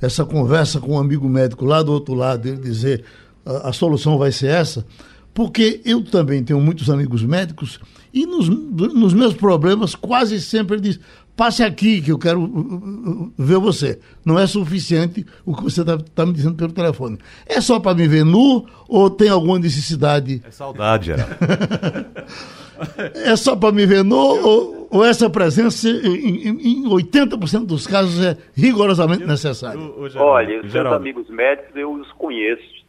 [0.00, 3.04] essa conversa com um amigo médico lá do outro lado, ele dizer
[3.44, 4.86] a, a solução vai ser essa,
[5.32, 7.80] porque eu também tenho muitos amigos médicos
[8.12, 11.00] e nos, nos meus problemas quase sempre ele diz,
[11.36, 13.98] passe aqui que eu quero uh, uh, uh, ver você.
[14.24, 17.18] Não é suficiente o que você está tá me dizendo pelo telefone.
[17.46, 20.42] É só para me ver nu ou tem alguma necessidade?
[20.46, 21.34] É saudade, Geraldo.
[23.14, 28.24] é só para me ver nu ou, ou, essa presença, em, em 80% dos casos,
[28.24, 29.80] é rigorosamente necessária?
[30.16, 32.84] Olha, os seus amigos médicos eu os conheço.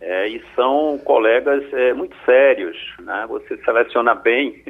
[0.00, 3.26] É, e são colegas é, muito sérios, né?
[3.28, 4.62] Você seleciona bem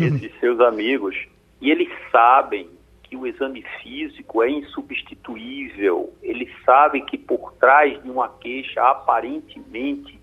[0.00, 1.14] esses seus amigos
[1.62, 2.68] e eles sabem
[3.04, 10.20] que o exame físico é insubstituível, eles sabem que por trás de uma queixa aparentemente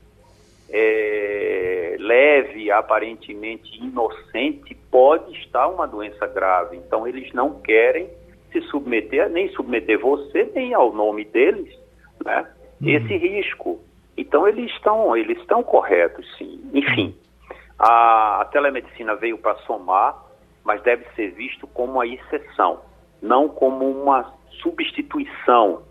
[0.70, 6.76] é, leve, aparentemente inocente, pode estar uma doença grave.
[6.76, 8.10] Então, eles não querem
[8.52, 11.74] se submeter, nem submeter você, nem ao nome deles,
[12.24, 12.46] né?
[12.82, 12.90] Uhum.
[12.90, 13.80] Esse risco.
[14.18, 16.62] Então, eles estão, eles estão corretos, sim.
[16.74, 17.16] Enfim,
[17.78, 20.29] a, a telemedicina veio para somar,
[20.70, 22.82] mas deve ser visto como uma exceção,
[23.24, 25.82] não como uma substituição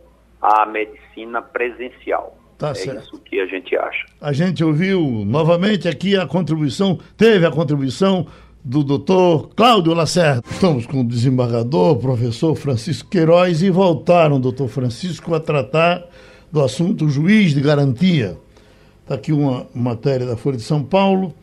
[0.40, 2.38] à medicina presencial.
[2.56, 3.02] Tá é certo.
[3.02, 4.06] isso que a gente acha.
[4.20, 8.28] A gente ouviu novamente aqui a contribuição, teve a contribuição
[8.64, 10.42] do doutor Cláudio Lacerda.
[10.48, 16.04] Estamos com o desembargador, professor Francisco Queiroz, e voltaram, doutor Francisco, a tratar
[16.52, 18.38] do assunto juiz de garantia.
[19.02, 21.34] Está aqui uma matéria da Folha de São Paulo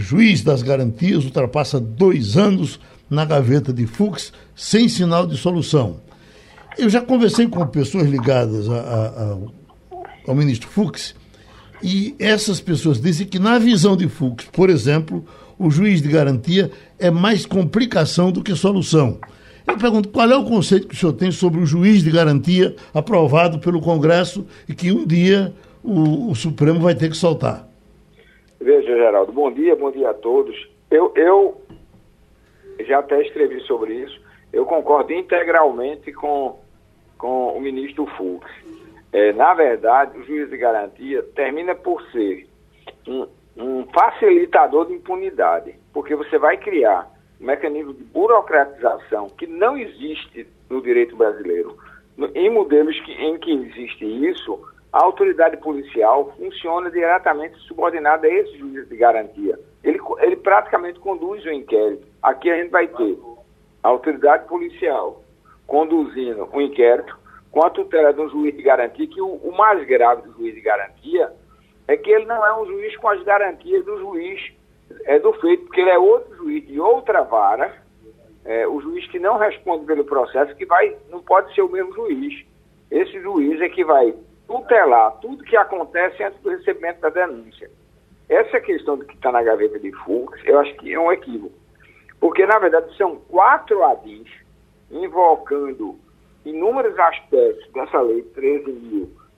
[0.00, 6.00] juiz das garantias, ultrapassa dois anos na gaveta de Fux, sem sinal de solução.
[6.78, 9.38] Eu já conversei com pessoas ligadas a, a, a,
[10.26, 11.14] ao ministro Fux,
[11.82, 15.24] e essas pessoas dizem que, na visão de Fux, por exemplo,
[15.58, 19.18] o juiz de garantia é mais complicação do que solução.
[19.66, 22.74] Eu pergunto, qual é o conceito que o senhor tem sobre o juiz de garantia
[22.92, 27.69] aprovado pelo Congresso e que um dia o, o Supremo vai ter que soltar?
[28.60, 30.68] Veja, Geraldo, bom dia, bom dia a todos.
[30.90, 31.62] Eu, eu
[32.80, 34.20] já até escrevi sobre isso.
[34.52, 36.60] Eu concordo integralmente com,
[37.16, 38.46] com o ministro Fux.
[39.14, 42.46] É, na verdade, o juiz de garantia termina por ser
[43.08, 49.78] um, um facilitador de impunidade, porque você vai criar um mecanismo de burocratização que não
[49.78, 51.78] existe no direito brasileiro.
[52.34, 54.60] Em modelos que, em que existe isso,
[54.92, 59.58] a autoridade policial funciona diretamente subordinada a esse juiz de garantia.
[59.84, 62.06] Ele, ele praticamente conduz o inquérito.
[62.22, 63.18] Aqui a gente vai ter
[63.82, 65.22] a autoridade policial
[65.66, 67.18] conduzindo o inquérito
[67.52, 70.54] com a tutela de um juiz de garantia, que o, o mais grave do juiz
[70.54, 71.32] de garantia
[71.86, 74.52] é que ele não é um juiz com as garantias do juiz
[75.04, 77.72] é do feito, porque ele é outro juiz de outra vara,
[78.44, 81.92] é, o juiz que não responde pelo processo, que vai, não pode ser o mesmo
[81.94, 82.44] juiz.
[82.90, 84.14] Esse juiz é que vai
[84.50, 87.70] tutelar tudo que acontece antes do recebimento da denúncia.
[88.28, 91.54] Essa questão do que está na gaveta de Fux, eu acho que é um equívoco.
[92.18, 94.28] Porque, na verdade, são quatro ADIs
[94.90, 95.96] invocando
[96.44, 98.24] inúmeros aspectos dessa lei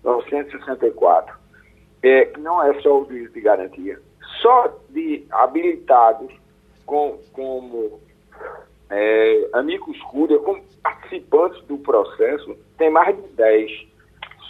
[0.03, 1.35] 13.964,
[2.03, 4.01] é, que não é só o juiz de garantia,
[4.41, 6.33] só de habilitados
[6.87, 8.01] com, como
[8.89, 13.92] é, amigos cúria, como participantes do processo, tem mais de 10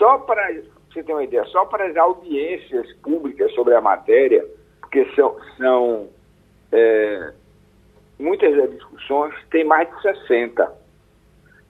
[0.03, 0.53] só para
[0.91, 4.45] você ter uma ideia, só para as audiências públicas sobre a matéria,
[4.81, 6.09] porque são, são
[6.73, 7.33] é,
[8.19, 10.73] muitas das discussões, tem mais de 60.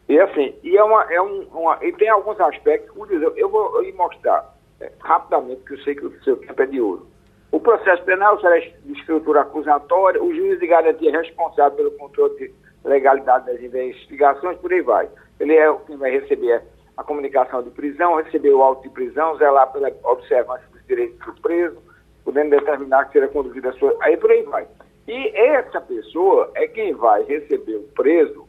[0.09, 3.83] E assim, e, é uma, é um, uma, e tem alguns aspectos, eu, eu vou
[3.83, 7.07] lhe mostrar é, rapidamente, porque eu sei que o seu tempo é de ouro.
[7.51, 12.35] O processo penal será de estrutura acusatória, o juiz de garantia é responsável pelo controle
[12.39, 15.07] de legalidade das investigações, por aí vai.
[15.39, 16.63] Ele é quem vai receber
[16.97, 21.41] a comunicação de prisão, receber o auto de prisão, zelar pela observância dos direitos do
[21.41, 21.79] preso,
[22.25, 23.97] podendo determinar que será conduzida a sua.
[24.01, 24.67] Aí por aí vai.
[25.09, 28.47] E essa pessoa é quem vai receber o preso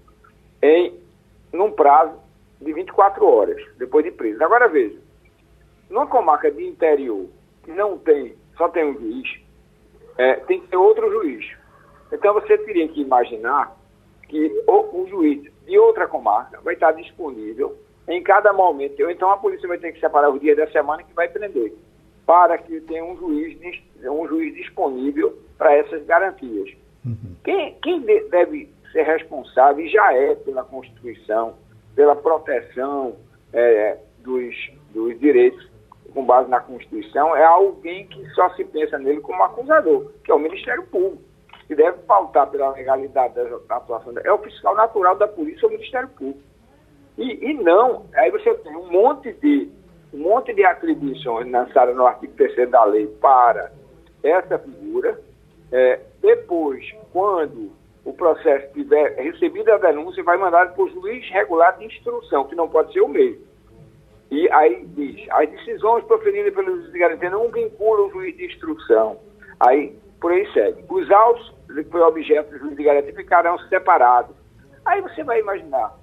[0.62, 1.02] em
[1.52, 2.18] num prazo
[2.62, 4.44] de 24 horas, depois de preso.
[4.44, 4.98] Agora veja,
[5.90, 7.28] numa comarca de interior
[7.64, 9.40] que não tem, só tem um juiz,
[10.18, 11.46] é, tem que ter outro juiz.
[12.12, 13.76] Então você teria que imaginar
[14.28, 19.10] que o, o juiz de outra comarca vai estar disponível em cada momento.
[19.10, 21.74] Então a polícia vai ter que separar os dias da semana que vai prender,
[22.26, 23.58] para que tenha um juiz,
[24.04, 26.70] um juiz disponível para essas garantias.
[27.06, 27.36] Uhum.
[27.44, 31.56] Quem, quem deve ser responsável, e já é pela Constituição,
[31.96, 33.16] pela proteção
[33.52, 34.56] é, dos,
[34.94, 35.72] dos direitos
[36.14, 40.36] com base na Constituição, é alguém que só se pensa nele como acusador, que é
[40.36, 41.24] o Ministério Público,
[41.66, 44.14] que deve pautar pela legalidade da atuação.
[44.24, 46.53] É o fiscal natural da polícia, o Ministério Público.
[47.18, 49.70] E, e não, aí você tem um monte de,
[50.14, 53.72] um monte de atribuições lançadas no artigo 3 da lei para
[54.24, 55.20] essa figura.
[55.72, 57.72] É, depois, quando
[58.06, 62.56] o processo tiver recebido a denúncia, vai mandar para o juiz regular de instrução, que
[62.56, 63.42] não pode ser o mesmo.
[64.30, 68.46] E aí diz, as decisões proferidas pelo juiz de garantia não vinculam o juiz de
[68.46, 69.20] instrução.
[69.60, 70.84] Aí, por aí segue.
[70.90, 74.36] Os autos que foi objeto do juiz de garantia ficarão separados.
[74.86, 75.96] Aí você vai imaginar,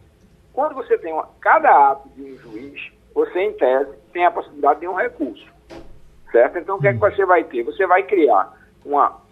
[0.60, 4.80] quando você tem uma, cada ato de um juiz, você, em tese, tem a possibilidade
[4.80, 5.50] de um recurso.
[6.30, 6.58] Certo?
[6.58, 7.00] Então, o que é que hum.
[7.00, 7.62] você vai ter?
[7.62, 8.52] Você vai criar
[8.84, 9.22] uma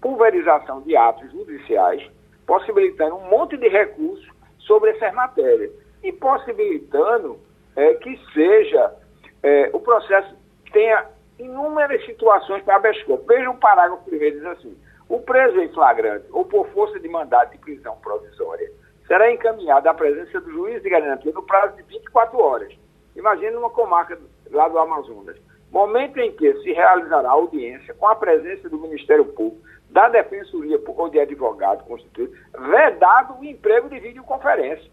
[0.00, 2.10] pulverização de atos judiciais,
[2.46, 4.26] possibilitando um monte de recursos
[4.60, 5.72] sobre essas matérias
[6.02, 7.38] e possibilitando
[7.76, 8.94] é, que seja
[9.42, 10.34] é, o processo
[10.72, 11.04] tenha
[11.38, 13.26] inúmeras situações para habeas corpus.
[13.26, 14.74] Veja o parágrafo primeiro diz assim:
[15.06, 18.79] o preso em flagrante ou por força de mandado de prisão provisória
[19.10, 22.72] será encaminhado à presença do juiz de garantia no prazo de 24 horas.
[23.16, 24.16] Imagine uma comarca
[24.52, 25.36] lá do Amazonas.
[25.72, 30.80] Momento em que se realizará a audiência com a presença do Ministério Público, da Defensoria
[30.86, 34.88] ou de advogado constituído, vedado o emprego de videoconferência.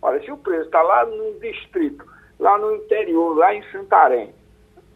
[0.00, 2.02] Olha, se o preso está lá no distrito,
[2.38, 4.34] lá no interior, lá em Santarém,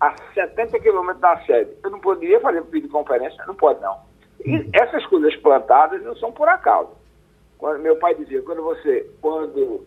[0.00, 3.44] a 70 quilômetros da sede, eu não poderia fazer videoconferência?
[3.46, 3.98] Não pode, não.
[4.42, 7.03] E essas coisas plantadas não são por acaso.
[7.58, 9.84] Quando, meu pai dizia, quando você, quando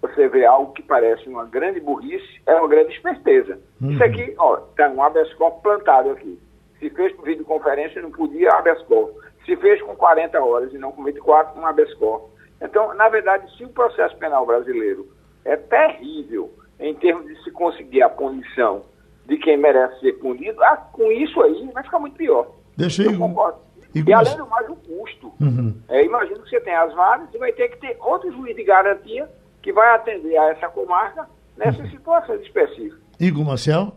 [0.00, 3.58] você vê algo que parece uma grande burrice, é uma grande esperteza.
[3.80, 3.90] Uhum.
[3.92, 6.38] Isso aqui, ó, tem um habeas corpus plantado aqui.
[6.78, 9.24] Se fez por videoconferência, não podia habeas corpus.
[9.44, 12.30] Se fez com 40 horas e não com 24, um habeas corpus.
[12.60, 15.08] Então, na verdade, se o processo penal brasileiro
[15.44, 18.82] é terrível em termos de se conseguir a punição
[19.26, 22.48] de quem merece ser punido, ah, com isso aí vai ficar muito pior.
[22.76, 23.58] Deixa eu, eu concordo.
[23.96, 25.32] E, e além do mais, o custo.
[25.40, 25.74] Uhum.
[25.88, 28.62] É, imagino que você tem as vagas e vai ter que ter outro juiz de
[28.62, 29.28] garantia
[29.62, 31.90] que vai atender a essa comarca nessas uhum.
[31.90, 32.98] situações específicas.
[33.18, 33.94] Igor Marcel?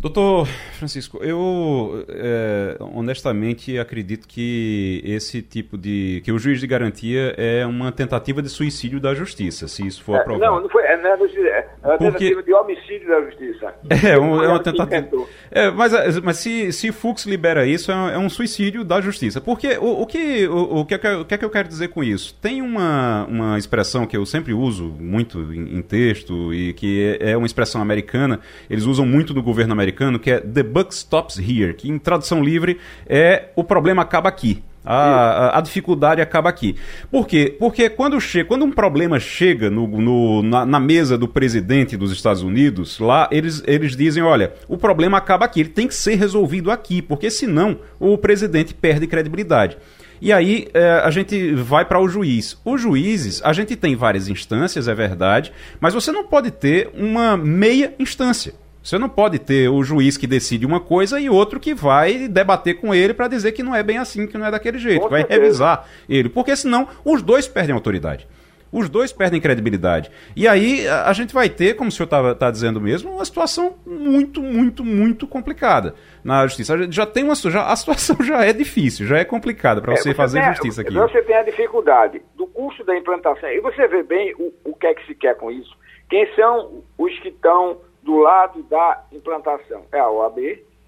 [0.00, 0.46] Doutor
[0.78, 6.22] Francisco, eu é, honestamente acredito que esse tipo de.
[6.24, 10.16] que o juiz de garantia é uma tentativa de suicídio da justiça, se isso for
[10.16, 10.54] é, aprovado.
[10.54, 10.84] Não, não foi.
[10.84, 12.30] É, não é, é uma Porque...
[12.30, 13.74] tentativa de homicídio da justiça.
[14.10, 15.26] É, um, é uma tentativa.
[15.50, 19.38] É, mas mas se, se Fux libera isso, é, é um suicídio da justiça.
[19.38, 22.02] Porque o, o, que, o, o, que, o que é que eu quero dizer com
[22.02, 22.34] isso?
[22.40, 27.32] Tem uma, uma expressão que eu sempre uso muito em, em texto e que é,
[27.32, 30.94] é uma expressão americana, eles usam muito no governo americano americano que é The Buck
[30.94, 34.62] Stops Here, que em tradução livre é o problema acaba aqui.
[34.82, 36.74] A, a, a, dificuldade acaba aqui.
[37.10, 37.54] Por quê?
[37.58, 42.10] Porque quando, che quando um problema chega no, no, na, na, mesa do presidente dos
[42.10, 46.14] Estados Unidos, lá eles, eles dizem: olha, o problema acaba aqui, ele tem que ser
[46.14, 49.76] resolvido aqui, porque senão o presidente perde credibilidade.
[50.18, 52.58] E aí é, a gente vai para o juiz.
[52.64, 57.36] Os juízes, a gente tem várias instâncias, é verdade, mas você não pode ter uma
[57.36, 58.54] meia instância.
[58.82, 62.80] Você não pode ter o juiz que decide uma coisa e outro que vai debater
[62.80, 65.10] com ele para dizer que não é bem assim, que não é daquele jeito, que
[65.10, 68.26] vai revisar ele, porque senão os dois perdem autoridade.
[68.72, 70.10] Os dois perdem credibilidade.
[70.36, 73.76] E aí a gente vai ter, como o senhor está tá dizendo mesmo, uma situação
[73.84, 76.90] muito, muito, muito complicada na justiça.
[76.90, 80.10] Já tem uma já, a situação já é difícil, já é complicada para é, você,
[80.10, 80.94] você, fazer tem, justiça aqui.
[80.94, 83.48] Você tem a dificuldade do custo da implantação.
[83.50, 85.76] E você vê bem o, o que é que se quer com isso.
[86.08, 90.38] Quem são os que estão do lado da implantação é a OAB,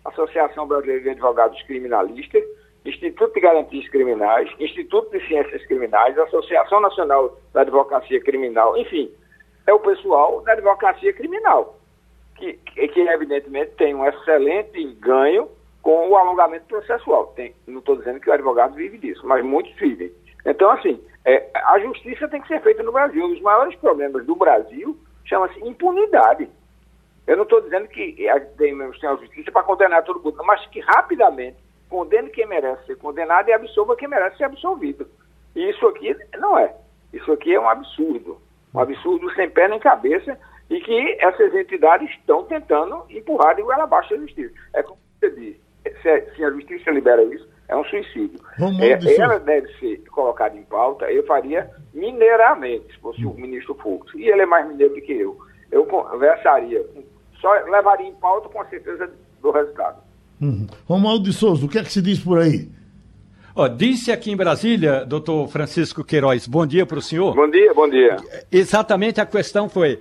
[0.04, 2.42] Associação Brasileira de Advogados Criminalistas,
[2.84, 9.10] Instituto de Garantias Criminais, Instituto de Ciências Criminais, Associação Nacional da Advocacia Criminal, enfim,
[9.66, 11.78] é o pessoal da advocacia criminal,
[12.36, 15.48] que, que evidentemente tem um excelente ganho
[15.80, 17.28] com o alongamento processual.
[17.36, 20.12] Tem, não estou dizendo que o advogado vive disso, mas muitos vivem.
[20.44, 23.24] Então, assim, é, a justiça tem que ser feita no Brasil.
[23.24, 26.48] Um dos maiores problemas do Brasil chama-se impunidade.
[27.26, 28.16] Eu não estou dizendo que
[28.56, 31.56] tenhamos a justiça para condenar todo mundo, mas que rapidamente
[31.88, 35.06] condene quem merece ser condenado e absolva quem merece ser absolvido.
[35.54, 36.74] E isso aqui não é.
[37.12, 38.40] Isso aqui é um absurdo.
[38.74, 40.38] Um absurdo sem pé nem cabeça
[40.70, 44.54] e que essas entidades estão tentando empurrar de goela abaixo a justiça.
[44.72, 45.60] É como você disse,
[46.02, 48.40] se, se a justiça libera isso, é um suicídio.
[48.80, 54.12] É, ela deve ser colocada em pauta, eu faria mineiramente, se fosse o ministro Fux.
[54.14, 55.36] E ele é mais mineiro do que eu.
[55.70, 57.02] Eu conversaria com
[57.42, 59.10] só levaria em pauta com a certeza
[59.42, 60.00] do resultado.
[60.40, 60.66] Uhum.
[60.88, 62.70] Romualdo de Souza, o que é que se diz por aí?
[63.54, 67.34] Oh, disse aqui em Brasília, doutor Francisco Queiroz, bom dia para o senhor.
[67.34, 68.16] Bom dia, bom dia.
[68.50, 70.00] Exatamente a questão foi: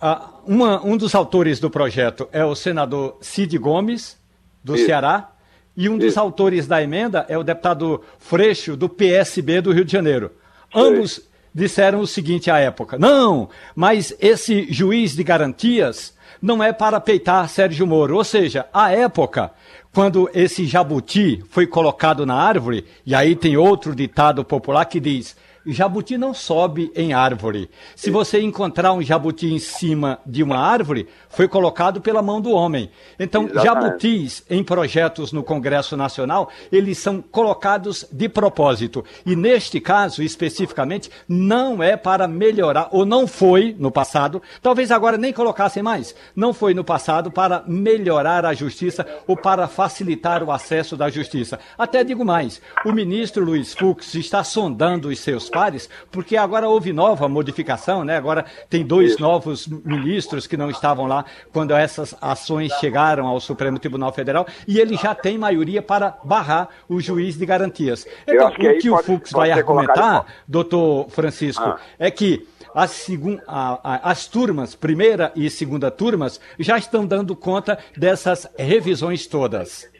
[0.00, 4.16] uh, uma, um dos autores do projeto é o senador Cid Gomes,
[4.62, 4.86] do Isso.
[4.86, 5.32] Ceará,
[5.76, 6.06] e um Isso.
[6.06, 10.30] dos autores da emenda é o deputado Freixo, do PSB do Rio de Janeiro.
[10.72, 17.00] Ambos disseram o seguinte à época: não, mas esse juiz de garantias não é para
[17.00, 18.16] peitar Sérgio Moro.
[18.16, 19.52] Ou seja, a época
[19.92, 25.36] quando esse jabuti foi colocado na árvore, e aí tem outro ditado popular que diz:
[25.72, 27.70] jabuti não sobe em árvore.
[27.94, 32.50] Se você encontrar um jabuti em cima de uma árvore, foi colocado pela mão do
[32.50, 32.90] homem.
[33.18, 33.66] Então, Exatamente.
[33.66, 39.04] jabutis em projetos no Congresso Nacional, eles são colocados de propósito.
[39.26, 45.18] E neste caso, especificamente, não é para melhorar, ou não foi no passado, talvez agora
[45.18, 50.50] nem colocassem mais, não foi no passado para melhorar a justiça ou para facilitar o
[50.50, 51.58] acesso da justiça.
[51.76, 56.92] Até digo mais, o ministro Luiz Fux está sondando os seus pares, porque agora houve
[56.92, 58.16] nova modificação, né?
[58.16, 63.76] Agora tem dois novos ministros que não estavam lá quando essas ações chegaram ao Supremo
[63.76, 68.06] Tribunal Federal e ele já tem maioria para barrar o juiz de garantias.
[68.24, 71.80] Então, que o que o Fux vai argumentar, doutor Francisco, ah.
[71.98, 77.34] é que as, segun, a, a, as turmas, primeira e segunda turmas, já estão dando
[77.34, 79.90] conta dessas revisões todas.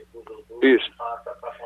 [0.63, 0.89] Isso.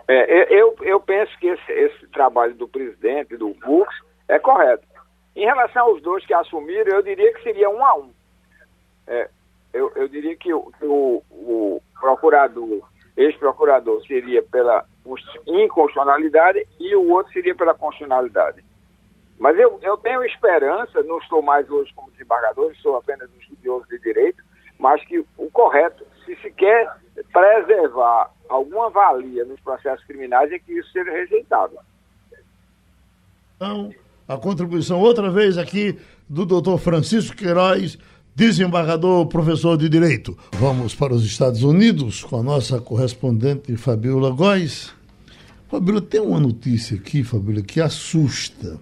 [0.09, 3.95] É, eu, eu penso que esse, esse trabalho do presidente, do Fux,
[4.29, 4.87] é correto.
[5.35, 8.11] Em relação aos dois que assumiram, eu diria que seria um a um.
[9.07, 9.29] É,
[9.73, 12.83] eu, eu, diria que o, o, procurador,
[13.17, 14.85] ex-procurador, seria pela
[15.47, 18.63] inconstitucionalidade e o outro seria pela constitucionalidade.
[19.39, 23.87] Mas eu, eu tenho esperança, não estou mais hoje como desembargador, sou apenas um estudioso
[23.89, 24.43] de direito,
[24.79, 26.93] mas que o correto, se se quer
[27.33, 31.77] preservar alguma valia nos processos criminais, é que isso seja rejeitado.
[33.57, 33.93] Então,
[34.29, 35.99] a contribuição outra vez aqui
[36.29, 37.99] do doutor Francisco Queiroz,
[38.35, 40.37] desembargador, professor de Direito.
[40.53, 44.93] Vamos para os Estados Unidos com a nossa correspondente Fabiola Góes.
[45.69, 48.81] Fabiola, tem uma notícia aqui, Fabiola, que assusta.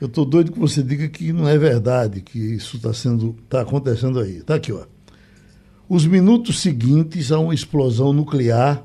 [0.00, 3.62] Eu estou doido que você diga que não é verdade, que isso está sendo, está
[3.62, 4.38] acontecendo aí.
[4.38, 4.84] Está aqui, ó.
[5.88, 8.82] Os minutos seguintes a uma explosão nuclear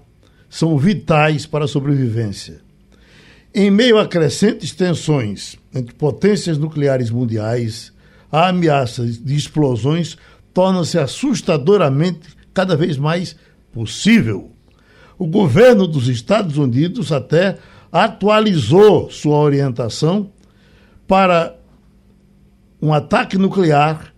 [0.47, 2.61] são vitais para a sobrevivência.
[3.53, 7.91] Em meio a crescentes tensões entre potências nucleares mundiais,
[8.31, 10.15] a ameaça de explosões
[10.53, 13.35] torna-se assustadoramente cada vez mais
[13.73, 14.51] possível.
[15.17, 17.57] O governo dos Estados Unidos até
[17.91, 20.31] atualizou sua orientação
[21.07, 21.55] para
[22.79, 24.10] um ataque nuclear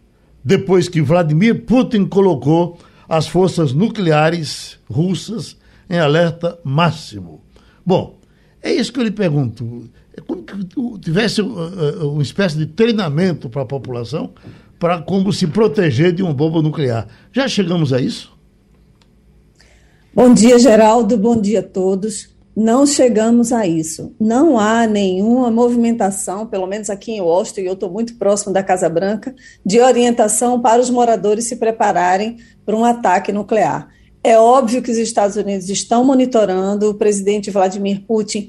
[0.44, 2.78] depois que Vladimir Putin colocou
[3.08, 5.58] as forças nucleares russas
[5.90, 7.42] em alerta máximo.
[7.86, 8.20] Bom,
[8.62, 9.90] é isso que eu lhe pergunto.
[10.16, 10.56] É como que
[11.00, 14.32] tivesse uh, uh, uma espécie de treinamento para a população
[14.80, 17.08] para como se proteger de uma bomba nuclear.
[17.32, 18.34] Já chegamos a isso?
[20.14, 21.18] Bom dia, Geraldo.
[21.18, 22.33] Bom dia a todos.
[22.56, 24.16] Não chegamos a isso.
[24.20, 28.62] Não há nenhuma movimentação, pelo menos aqui em Washington, e eu estou muito próximo da
[28.62, 29.34] Casa Branca,
[29.66, 33.90] de orientação para os moradores se prepararem para um ataque nuclear.
[34.24, 38.48] É óbvio que os Estados Unidos estão monitorando, o presidente Vladimir Putin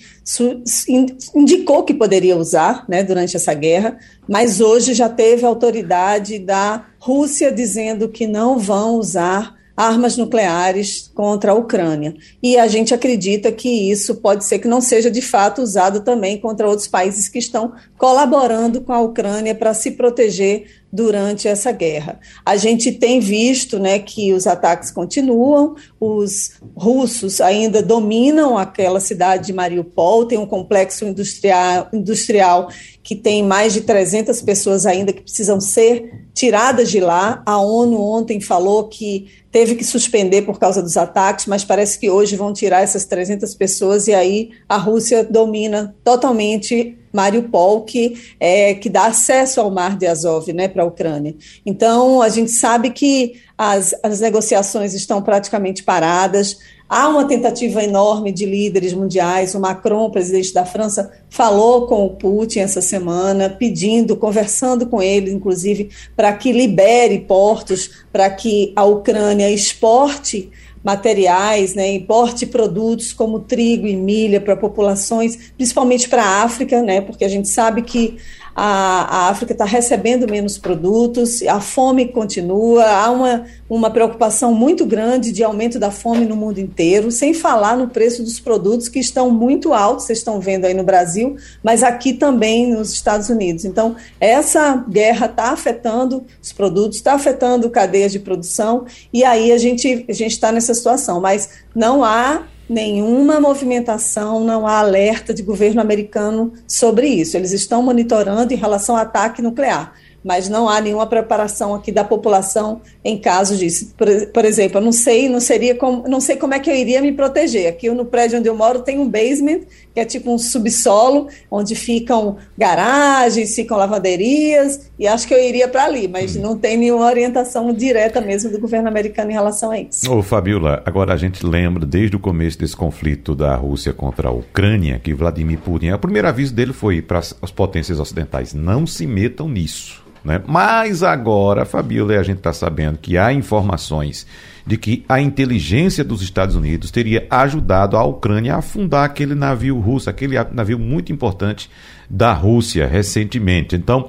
[1.34, 3.98] indicou que poderia usar né, durante essa guerra,
[4.28, 11.52] mas hoje já teve autoridade da Rússia dizendo que não vão usar armas nucleares contra
[11.52, 12.14] a Ucrânia.
[12.42, 16.38] E a gente acredita que isso pode ser que não seja de fato usado também
[16.38, 22.20] contra outros países que estão colaborando com a Ucrânia para se proteger durante essa guerra.
[22.46, 29.46] A gente tem visto né, que os ataques continuam, os russos ainda dominam aquela cidade
[29.46, 32.68] de Mariupol, tem um complexo industrial, industrial
[33.02, 37.42] que tem mais de 300 pessoas ainda que precisam ser tiradas de lá.
[37.44, 42.08] A ONU ontem falou que teve que suspender por causa dos ataques, mas parece que
[42.08, 48.74] hoje vão tirar essas 300 pessoas e aí a Rússia domina totalmente Mariupol, que, é,
[48.74, 51.34] que dá acesso ao mar de Azov né, para a Ucrânia.
[51.64, 56.58] Então, a gente sabe que as, as negociações estão praticamente paradas.
[56.88, 59.54] Há uma tentativa enorme de líderes mundiais.
[59.54, 65.30] O Macron, presidente da França, falou com o Putin essa semana, pedindo, conversando com ele,
[65.30, 70.50] inclusive, para que libere portos, para que a Ucrânia exporte
[70.84, 77.00] materiais, né, importe produtos como trigo e milha para populações, principalmente para a África, né,
[77.00, 78.18] porque a gente sabe que
[78.54, 84.86] a, a África está recebendo menos produtos, a fome continua, há uma, uma preocupação muito
[84.86, 89.00] grande de aumento da fome no mundo inteiro, sem falar no preço dos produtos que
[89.00, 93.64] estão muito altos, vocês estão vendo aí no Brasil, mas aqui também nos Estados Unidos.
[93.64, 99.58] Então, essa guerra está afetando os produtos, está afetando cadeias de produção, e aí a
[99.58, 102.42] gente a está nessa situação, mas não há
[102.74, 107.36] nenhuma movimentação, não há alerta de governo americano sobre isso.
[107.36, 109.94] Eles estão monitorando em relação ao ataque nuclear.
[110.24, 113.92] Mas não há nenhuma preparação aqui da população em caso disso.
[113.96, 116.74] Por, por, exemplo, eu não sei, não seria como, não sei como é que eu
[116.74, 117.68] iria me proteger.
[117.68, 119.60] Aqui no prédio onde eu moro tem um basement,
[119.92, 125.68] que é tipo um subsolo, onde ficam garagens, ficam lavanderias, e acho que eu iria
[125.68, 126.40] para ali, mas hum.
[126.40, 130.10] não tem nenhuma orientação direta mesmo do governo americano em relação a isso.
[130.10, 134.32] Ô, Fabiola, agora a gente lembra desde o começo desse conflito da Rússia contra a
[134.32, 139.06] Ucrânia que Vladimir Putin, o primeiro aviso dele foi para as potências ocidentais: não se
[139.06, 140.04] metam nisso.
[140.24, 140.40] Né?
[140.46, 144.26] Mas agora, Fabiola, a gente está sabendo que há informações
[144.66, 149.78] de que a inteligência dos Estados Unidos teria ajudado a Ucrânia a afundar aquele navio
[149.78, 151.70] russo, aquele navio muito importante
[152.08, 153.76] da Rússia recentemente.
[153.76, 154.08] Então,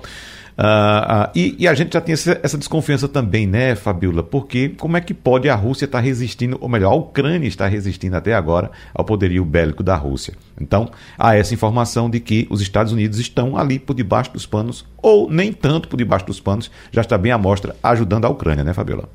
[0.57, 4.23] Uh, uh, e, e, a gente já tem essa, essa, desconfiança também, né, Fabiola?
[4.23, 7.67] Porque como é que pode a Rússia estar tá resistindo, ou melhor, a Ucrânia estar
[7.67, 10.33] resistindo até agora ao poderio bélico da Rússia?
[10.59, 10.89] Então,
[11.19, 15.29] há essa informação de que os Estados Unidos estão ali por debaixo dos panos, ou
[15.29, 18.73] nem tanto por debaixo dos panos, já está bem à mostra, ajudando a Ucrânia, né,
[18.73, 19.09] Fabiola?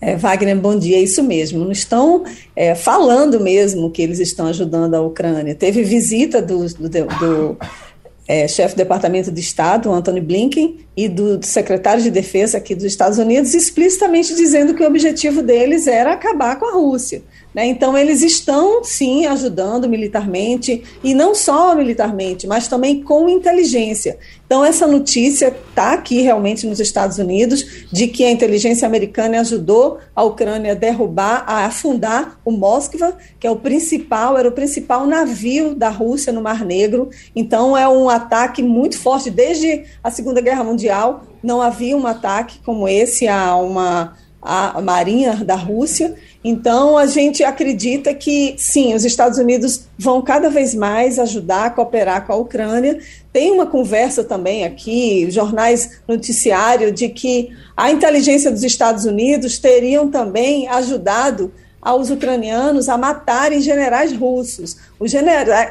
[0.00, 1.60] É, Wagner, bom dia, é isso mesmo.
[1.64, 2.24] Não estão
[2.56, 5.54] é, falando mesmo que eles estão ajudando a Ucrânia.
[5.54, 7.58] Teve visita do, do, do
[8.26, 12.74] é, chefe do Departamento de Estado, Anthony Blinken, e do, do, secretário de Defesa aqui
[12.74, 17.22] dos Estados Unidos, explicitamente dizendo que o objetivo deles era acabar com a Rússia.
[17.54, 17.66] Né?
[17.66, 24.18] Então, eles estão, sim, ajudando militarmente, e não só militarmente, mas também com inteligência.
[24.46, 29.98] Então, essa notícia está aqui realmente nos Estados Unidos, de que a inteligência americana ajudou
[30.14, 35.06] a Ucrânia a derrubar, a afundar o Moskva, que é o principal, era o principal
[35.06, 37.10] navio da Rússia no Mar Negro.
[37.36, 39.30] Então, é um ataque muito forte.
[39.30, 45.36] Desde a Segunda Guerra Mundial, não havia um ataque como esse a uma a marinha
[45.44, 46.16] da Rússia.
[46.44, 51.70] Então, a gente acredita que, sim, os Estados Unidos vão cada vez mais ajudar a
[51.70, 52.98] cooperar com a Ucrânia.
[53.32, 60.08] Tem uma conversa também aqui, jornais noticiário, de que a inteligência dos Estados Unidos teriam
[60.08, 64.76] também ajudado aos ucranianos a matarem generais russos.
[64.98, 65.12] Os,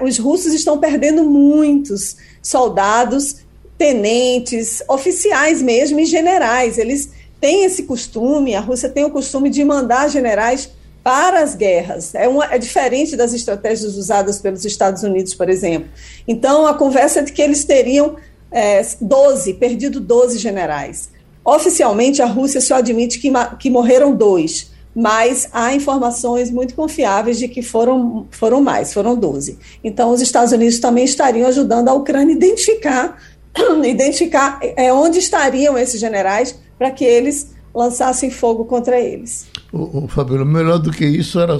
[0.01, 3.37] os russos estão perdendo muitos soldados,
[3.77, 6.77] tenentes, oficiais mesmo e generais.
[6.77, 7.09] Eles
[7.41, 10.69] tem esse costume, a Rússia tem o costume de mandar generais
[11.03, 12.13] para as guerras.
[12.13, 15.89] É, uma, é diferente das estratégias usadas pelos Estados Unidos, por exemplo.
[16.27, 18.15] Então, a conversa é de que eles teriam
[18.51, 21.09] é, 12, perdido 12 generais.
[21.43, 27.47] Oficialmente, a Rússia só admite que, que morreram dois, mas há informações muito confiáveis de
[27.47, 29.57] que foram, foram mais, foram 12.
[29.83, 33.17] Então, os Estados Unidos também estariam ajudando a Ucrânia a identificar,
[33.83, 39.47] identificar é, onde estariam esses generais para que eles lançassem fogo contra eles.
[39.71, 41.55] O, o Fabíola, melhor do que isso era,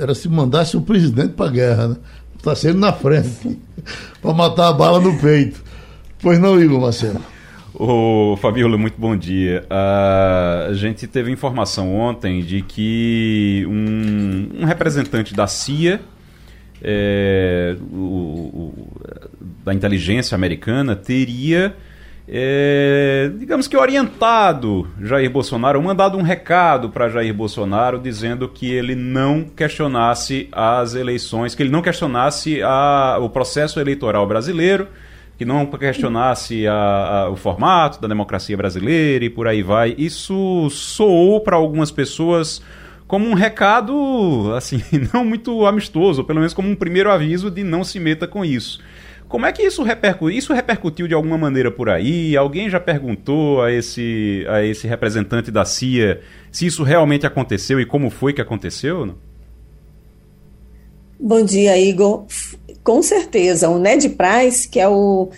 [0.00, 1.96] era se mandasse o presidente para a guerra, né?
[2.38, 3.58] Está sendo na frente,
[4.22, 5.62] para matar a bala no peito.
[6.22, 7.20] Pois não, Igor Marcelo.
[7.74, 9.66] Ô, Fabiola, muito bom dia.
[9.70, 16.00] Uh, a gente teve informação ontem de que um, um representante da CIA,
[16.80, 18.88] é, o, o,
[19.62, 21.76] da inteligência americana, teria
[22.28, 28.96] é, digamos que orientado Jair Bolsonaro, mandado um recado para Jair Bolsonaro dizendo que ele
[28.96, 34.88] não questionasse as eleições, que ele não questionasse a, o processo eleitoral brasileiro,
[35.38, 39.94] que não questionasse a, a, o formato da democracia brasileira e por aí vai.
[39.96, 42.60] Isso soou para algumas pessoas
[43.06, 44.82] como um recado, assim,
[45.14, 48.80] não muito amistoso, pelo menos como um primeiro aviso de não se meta com isso.
[49.28, 50.38] Como é que isso repercutiu?
[50.38, 52.36] Isso repercutiu de alguma maneira por aí?
[52.36, 56.20] Alguém já perguntou a esse, a esse representante da CIA
[56.52, 59.16] se isso realmente aconteceu e como foi que aconteceu?
[61.18, 62.24] Bom dia, Igor.
[62.84, 63.68] Com certeza.
[63.68, 65.30] O Ned Price, que é o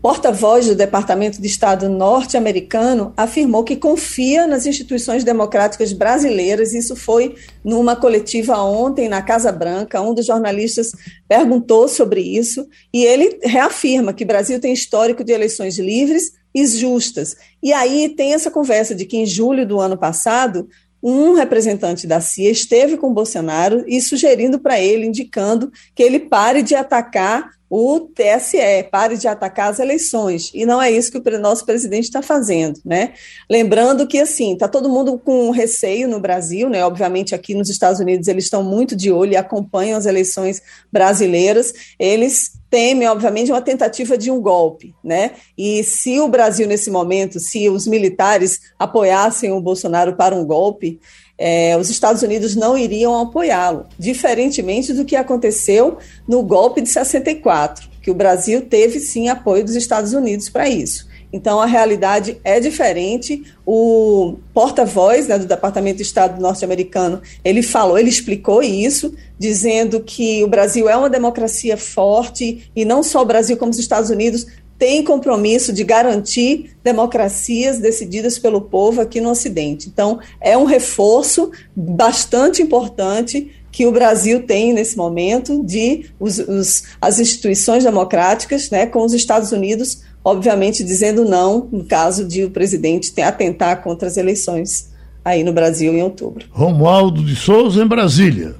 [0.00, 6.72] porta-voz do Departamento de Estado norte-americano afirmou que confia nas instituições democráticas brasileiras.
[6.72, 7.34] Isso foi
[7.64, 10.00] numa coletiva ontem na Casa Branca.
[10.00, 10.92] Um dos jornalistas
[11.28, 16.66] perguntou sobre isso e ele reafirma que o Brasil tem histórico de eleições livres e
[16.66, 17.36] justas.
[17.62, 20.68] E aí tem essa conversa de que em julho do ano passado
[21.02, 26.62] um representante da CIA esteve com Bolsonaro e sugerindo para ele, indicando que ele pare
[26.62, 30.50] de atacar o TSE, pare de atacar as eleições.
[30.52, 33.12] E não é isso que o nosso presidente está fazendo, né?
[33.48, 36.84] Lembrando que, assim, está todo mundo com receio no Brasil, né?
[36.84, 40.60] Obviamente, aqui nos Estados Unidos eles estão muito de olho e acompanham as eleições
[40.92, 41.72] brasileiras.
[41.96, 45.32] Eles temem, obviamente, uma tentativa de um golpe, né?
[45.56, 50.98] E se o Brasil, nesse momento, se os militares apoiassem o Bolsonaro para um golpe,
[51.42, 55.96] é, os Estados Unidos não iriam apoiá-lo, diferentemente do que aconteceu
[56.28, 61.08] no golpe de 64, que o Brasil teve sim apoio dos Estados Unidos para isso.
[61.32, 63.42] Então a realidade é diferente.
[63.64, 70.42] O porta-voz né, do Departamento de Estado norte-americano ele falou, ele explicou isso, dizendo que
[70.44, 74.46] o Brasil é uma democracia forte e não só o Brasil como os Estados Unidos
[74.80, 79.90] tem compromisso de garantir democracias decididas pelo povo aqui no Ocidente.
[79.90, 86.84] Então, é um reforço bastante importante que o Brasil tem nesse momento de os, os,
[86.98, 92.50] as instituições democráticas, né, com os Estados Unidos, obviamente, dizendo não no caso de o
[92.50, 94.90] presidente atentar contra as eleições
[95.22, 96.46] aí no Brasil em outubro.
[96.50, 98.54] Romualdo de Souza, em Brasília.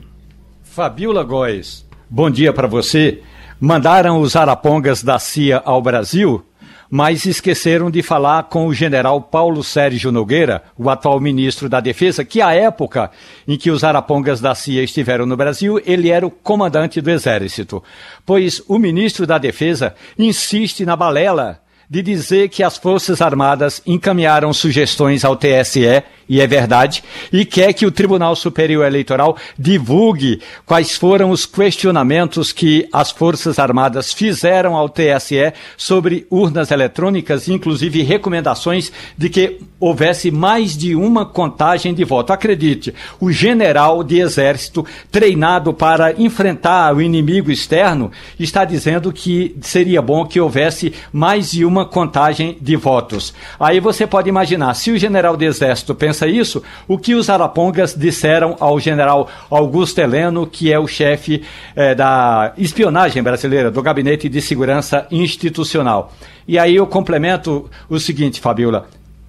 [0.63, 3.23] Fabiola Góes, bom dia para você
[3.61, 6.43] mandaram os arapongas da CIA ao Brasil,
[6.91, 12.25] mas esqueceram de falar com o general Paulo Sérgio Nogueira, o atual ministro da Defesa,
[12.25, 13.11] que à época
[13.47, 17.83] em que os arapongas da CIA estiveram no Brasil, ele era o comandante do Exército.
[18.25, 24.53] Pois o ministro da Defesa insiste na balela de dizer que as Forças Armadas encaminharam
[24.53, 30.95] sugestões ao TSE, e é verdade, e quer que o Tribunal Superior Eleitoral divulgue quais
[30.95, 38.93] foram os questionamentos que as Forças Armadas fizeram ao TSE sobre urnas eletrônicas, inclusive recomendações
[39.19, 42.33] de que houvesse mais de uma contagem de voto.
[42.33, 50.01] Acredite, o general de exército treinado para enfrentar o inimigo externo está dizendo que seria
[50.01, 53.35] bom que houvesse mais de uma uma contagem de votos.
[53.59, 57.95] Aí você pode imaginar, se o general do Exército pensa isso, o que os arapongas
[57.95, 61.43] disseram ao general Augusto Heleno, que é o chefe
[61.75, 66.13] eh, da espionagem brasileira, do Gabinete de Segurança Institucional.
[66.47, 68.87] E aí eu complemento o seguinte, Fabiola.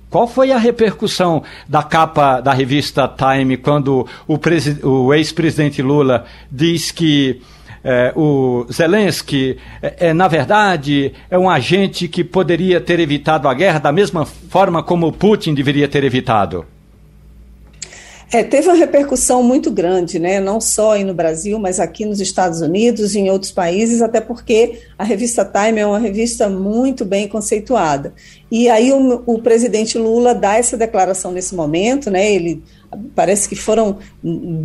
[0.09, 4.37] Qual foi a repercussão da capa da revista Time quando o,
[4.83, 7.41] o ex-presidente Lula diz que
[7.83, 13.53] é, o Zelensky, é, é, na verdade, é um agente que poderia ter evitado a
[13.53, 16.65] guerra da mesma forma como o Putin deveria ter evitado?
[18.33, 20.39] É, teve uma repercussão muito grande, né?
[20.39, 24.21] não só aí no Brasil, mas aqui nos Estados Unidos e em outros países, até
[24.21, 28.13] porque a revista Time é uma revista muito bem conceituada.
[28.49, 32.31] E aí o, o presidente Lula dá essa declaração nesse momento, né?
[32.31, 32.63] ele
[33.15, 33.99] parece que foram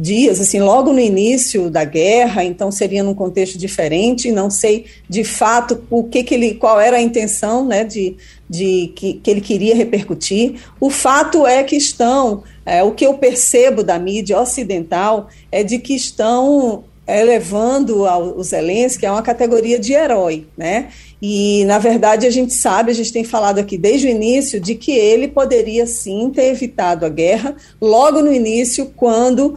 [0.01, 5.23] dias, assim, logo no início da guerra, então seria num contexto diferente, não sei de
[5.23, 8.17] fato o que, que ele, qual era a intenção, né, de,
[8.49, 10.57] de que, que ele queria repercutir.
[10.81, 15.79] O fato é que estão, é, o que eu percebo da mídia ocidental é de
[15.79, 20.89] que estão elevando o Zelensky a uma categoria de herói, né?
[21.21, 24.75] E, na verdade, a gente sabe, a gente tem falado aqui desde o início, de
[24.75, 29.57] que ele poderia sim ter evitado a guerra logo no início, quando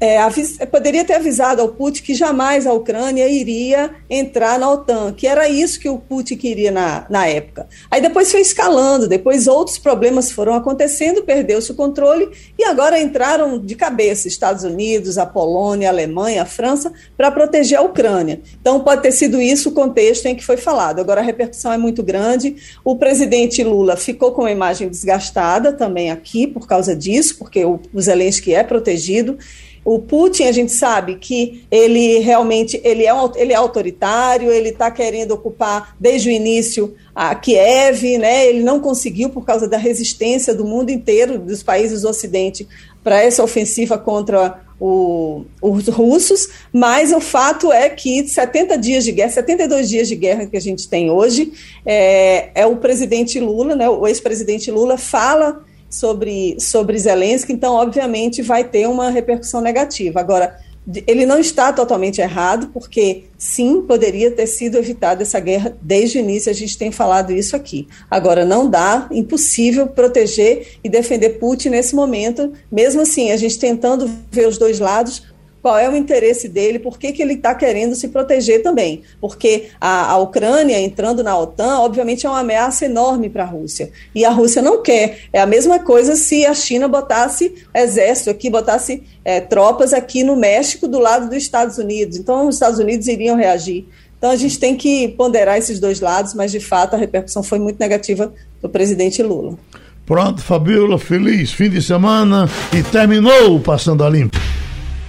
[0.00, 5.12] é, avis, poderia ter avisado ao Putin que jamais a Ucrânia iria entrar na OTAN,
[5.12, 7.68] que era isso que o Putin queria na, na época.
[7.90, 12.28] Aí depois foi escalando, depois outros problemas foram acontecendo, perdeu-se o controle
[12.58, 17.78] e agora entraram de cabeça Estados Unidos, a Polônia, a Alemanha, a França, para proteger
[17.78, 18.40] a Ucrânia.
[18.60, 21.00] Então pode ter sido isso o contexto em que foi falado.
[21.00, 22.56] Agora a repercussão é muito grande.
[22.84, 27.80] O presidente Lula ficou com a imagem desgastada também aqui por causa disso, porque o,
[27.92, 29.38] o Zelensky é protegido.
[29.84, 34.90] O Putin, a gente sabe que ele realmente ele é, ele é autoritário, ele está
[34.90, 38.46] querendo ocupar desde o início a Kiev, né?
[38.46, 42.66] ele não conseguiu por causa da resistência do mundo inteiro, dos países do Ocidente,
[43.02, 49.12] para essa ofensiva contra o, os russos, mas o fato é que 70 dias de
[49.12, 51.52] guerra, 72 dias de guerra que a gente tem hoje,
[51.86, 55.62] é, é o presidente Lula, né, o ex-presidente Lula fala
[55.94, 60.18] sobre, sobre Zelensky, então, obviamente, vai ter uma repercussão negativa.
[60.18, 60.58] Agora,
[61.06, 66.20] ele não está totalmente errado, porque sim, poderia ter sido evitada essa guerra desde o
[66.20, 67.86] início, a gente tem falado isso aqui.
[68.10, 74.10] Agora, não dá, impossível proteger e defender Putin nesse momento, mesmo assim, a gente tentando
[74.30, 75.22] ver os dois lados,
[75.64, 79.00] qual é o interesse dele, por que, que ele está querendo se proteger também.
[79.18, 83.90] Porque a, a, Ucrânia entrando na OTAN, obviamente, é uma ameaça enorme para a Rússia.
[84.14, 85.20] E a Rússia não quer.
[85.32, 90.36] É a mesma coisa se a China botasse exército aqui, botasse é, tropas aqui no
[90.36, 92.18] México do lado dos Estados Unidos.
[92.18, 93.86] Então, os Estados Unidos iriam reagir.
[94.18, 97.58] Então, a gente tem que ponderar esses dois lados, mas, de fato, a repercussão foi
[97.58, 99.56] muito negativa do presidente Lula.
[100.04, 104.38] Pronto, Fabiola, feliz fim de semana e terminou o Passando a Limpo.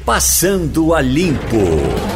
[0.06, 2.15] Passando a Limpo.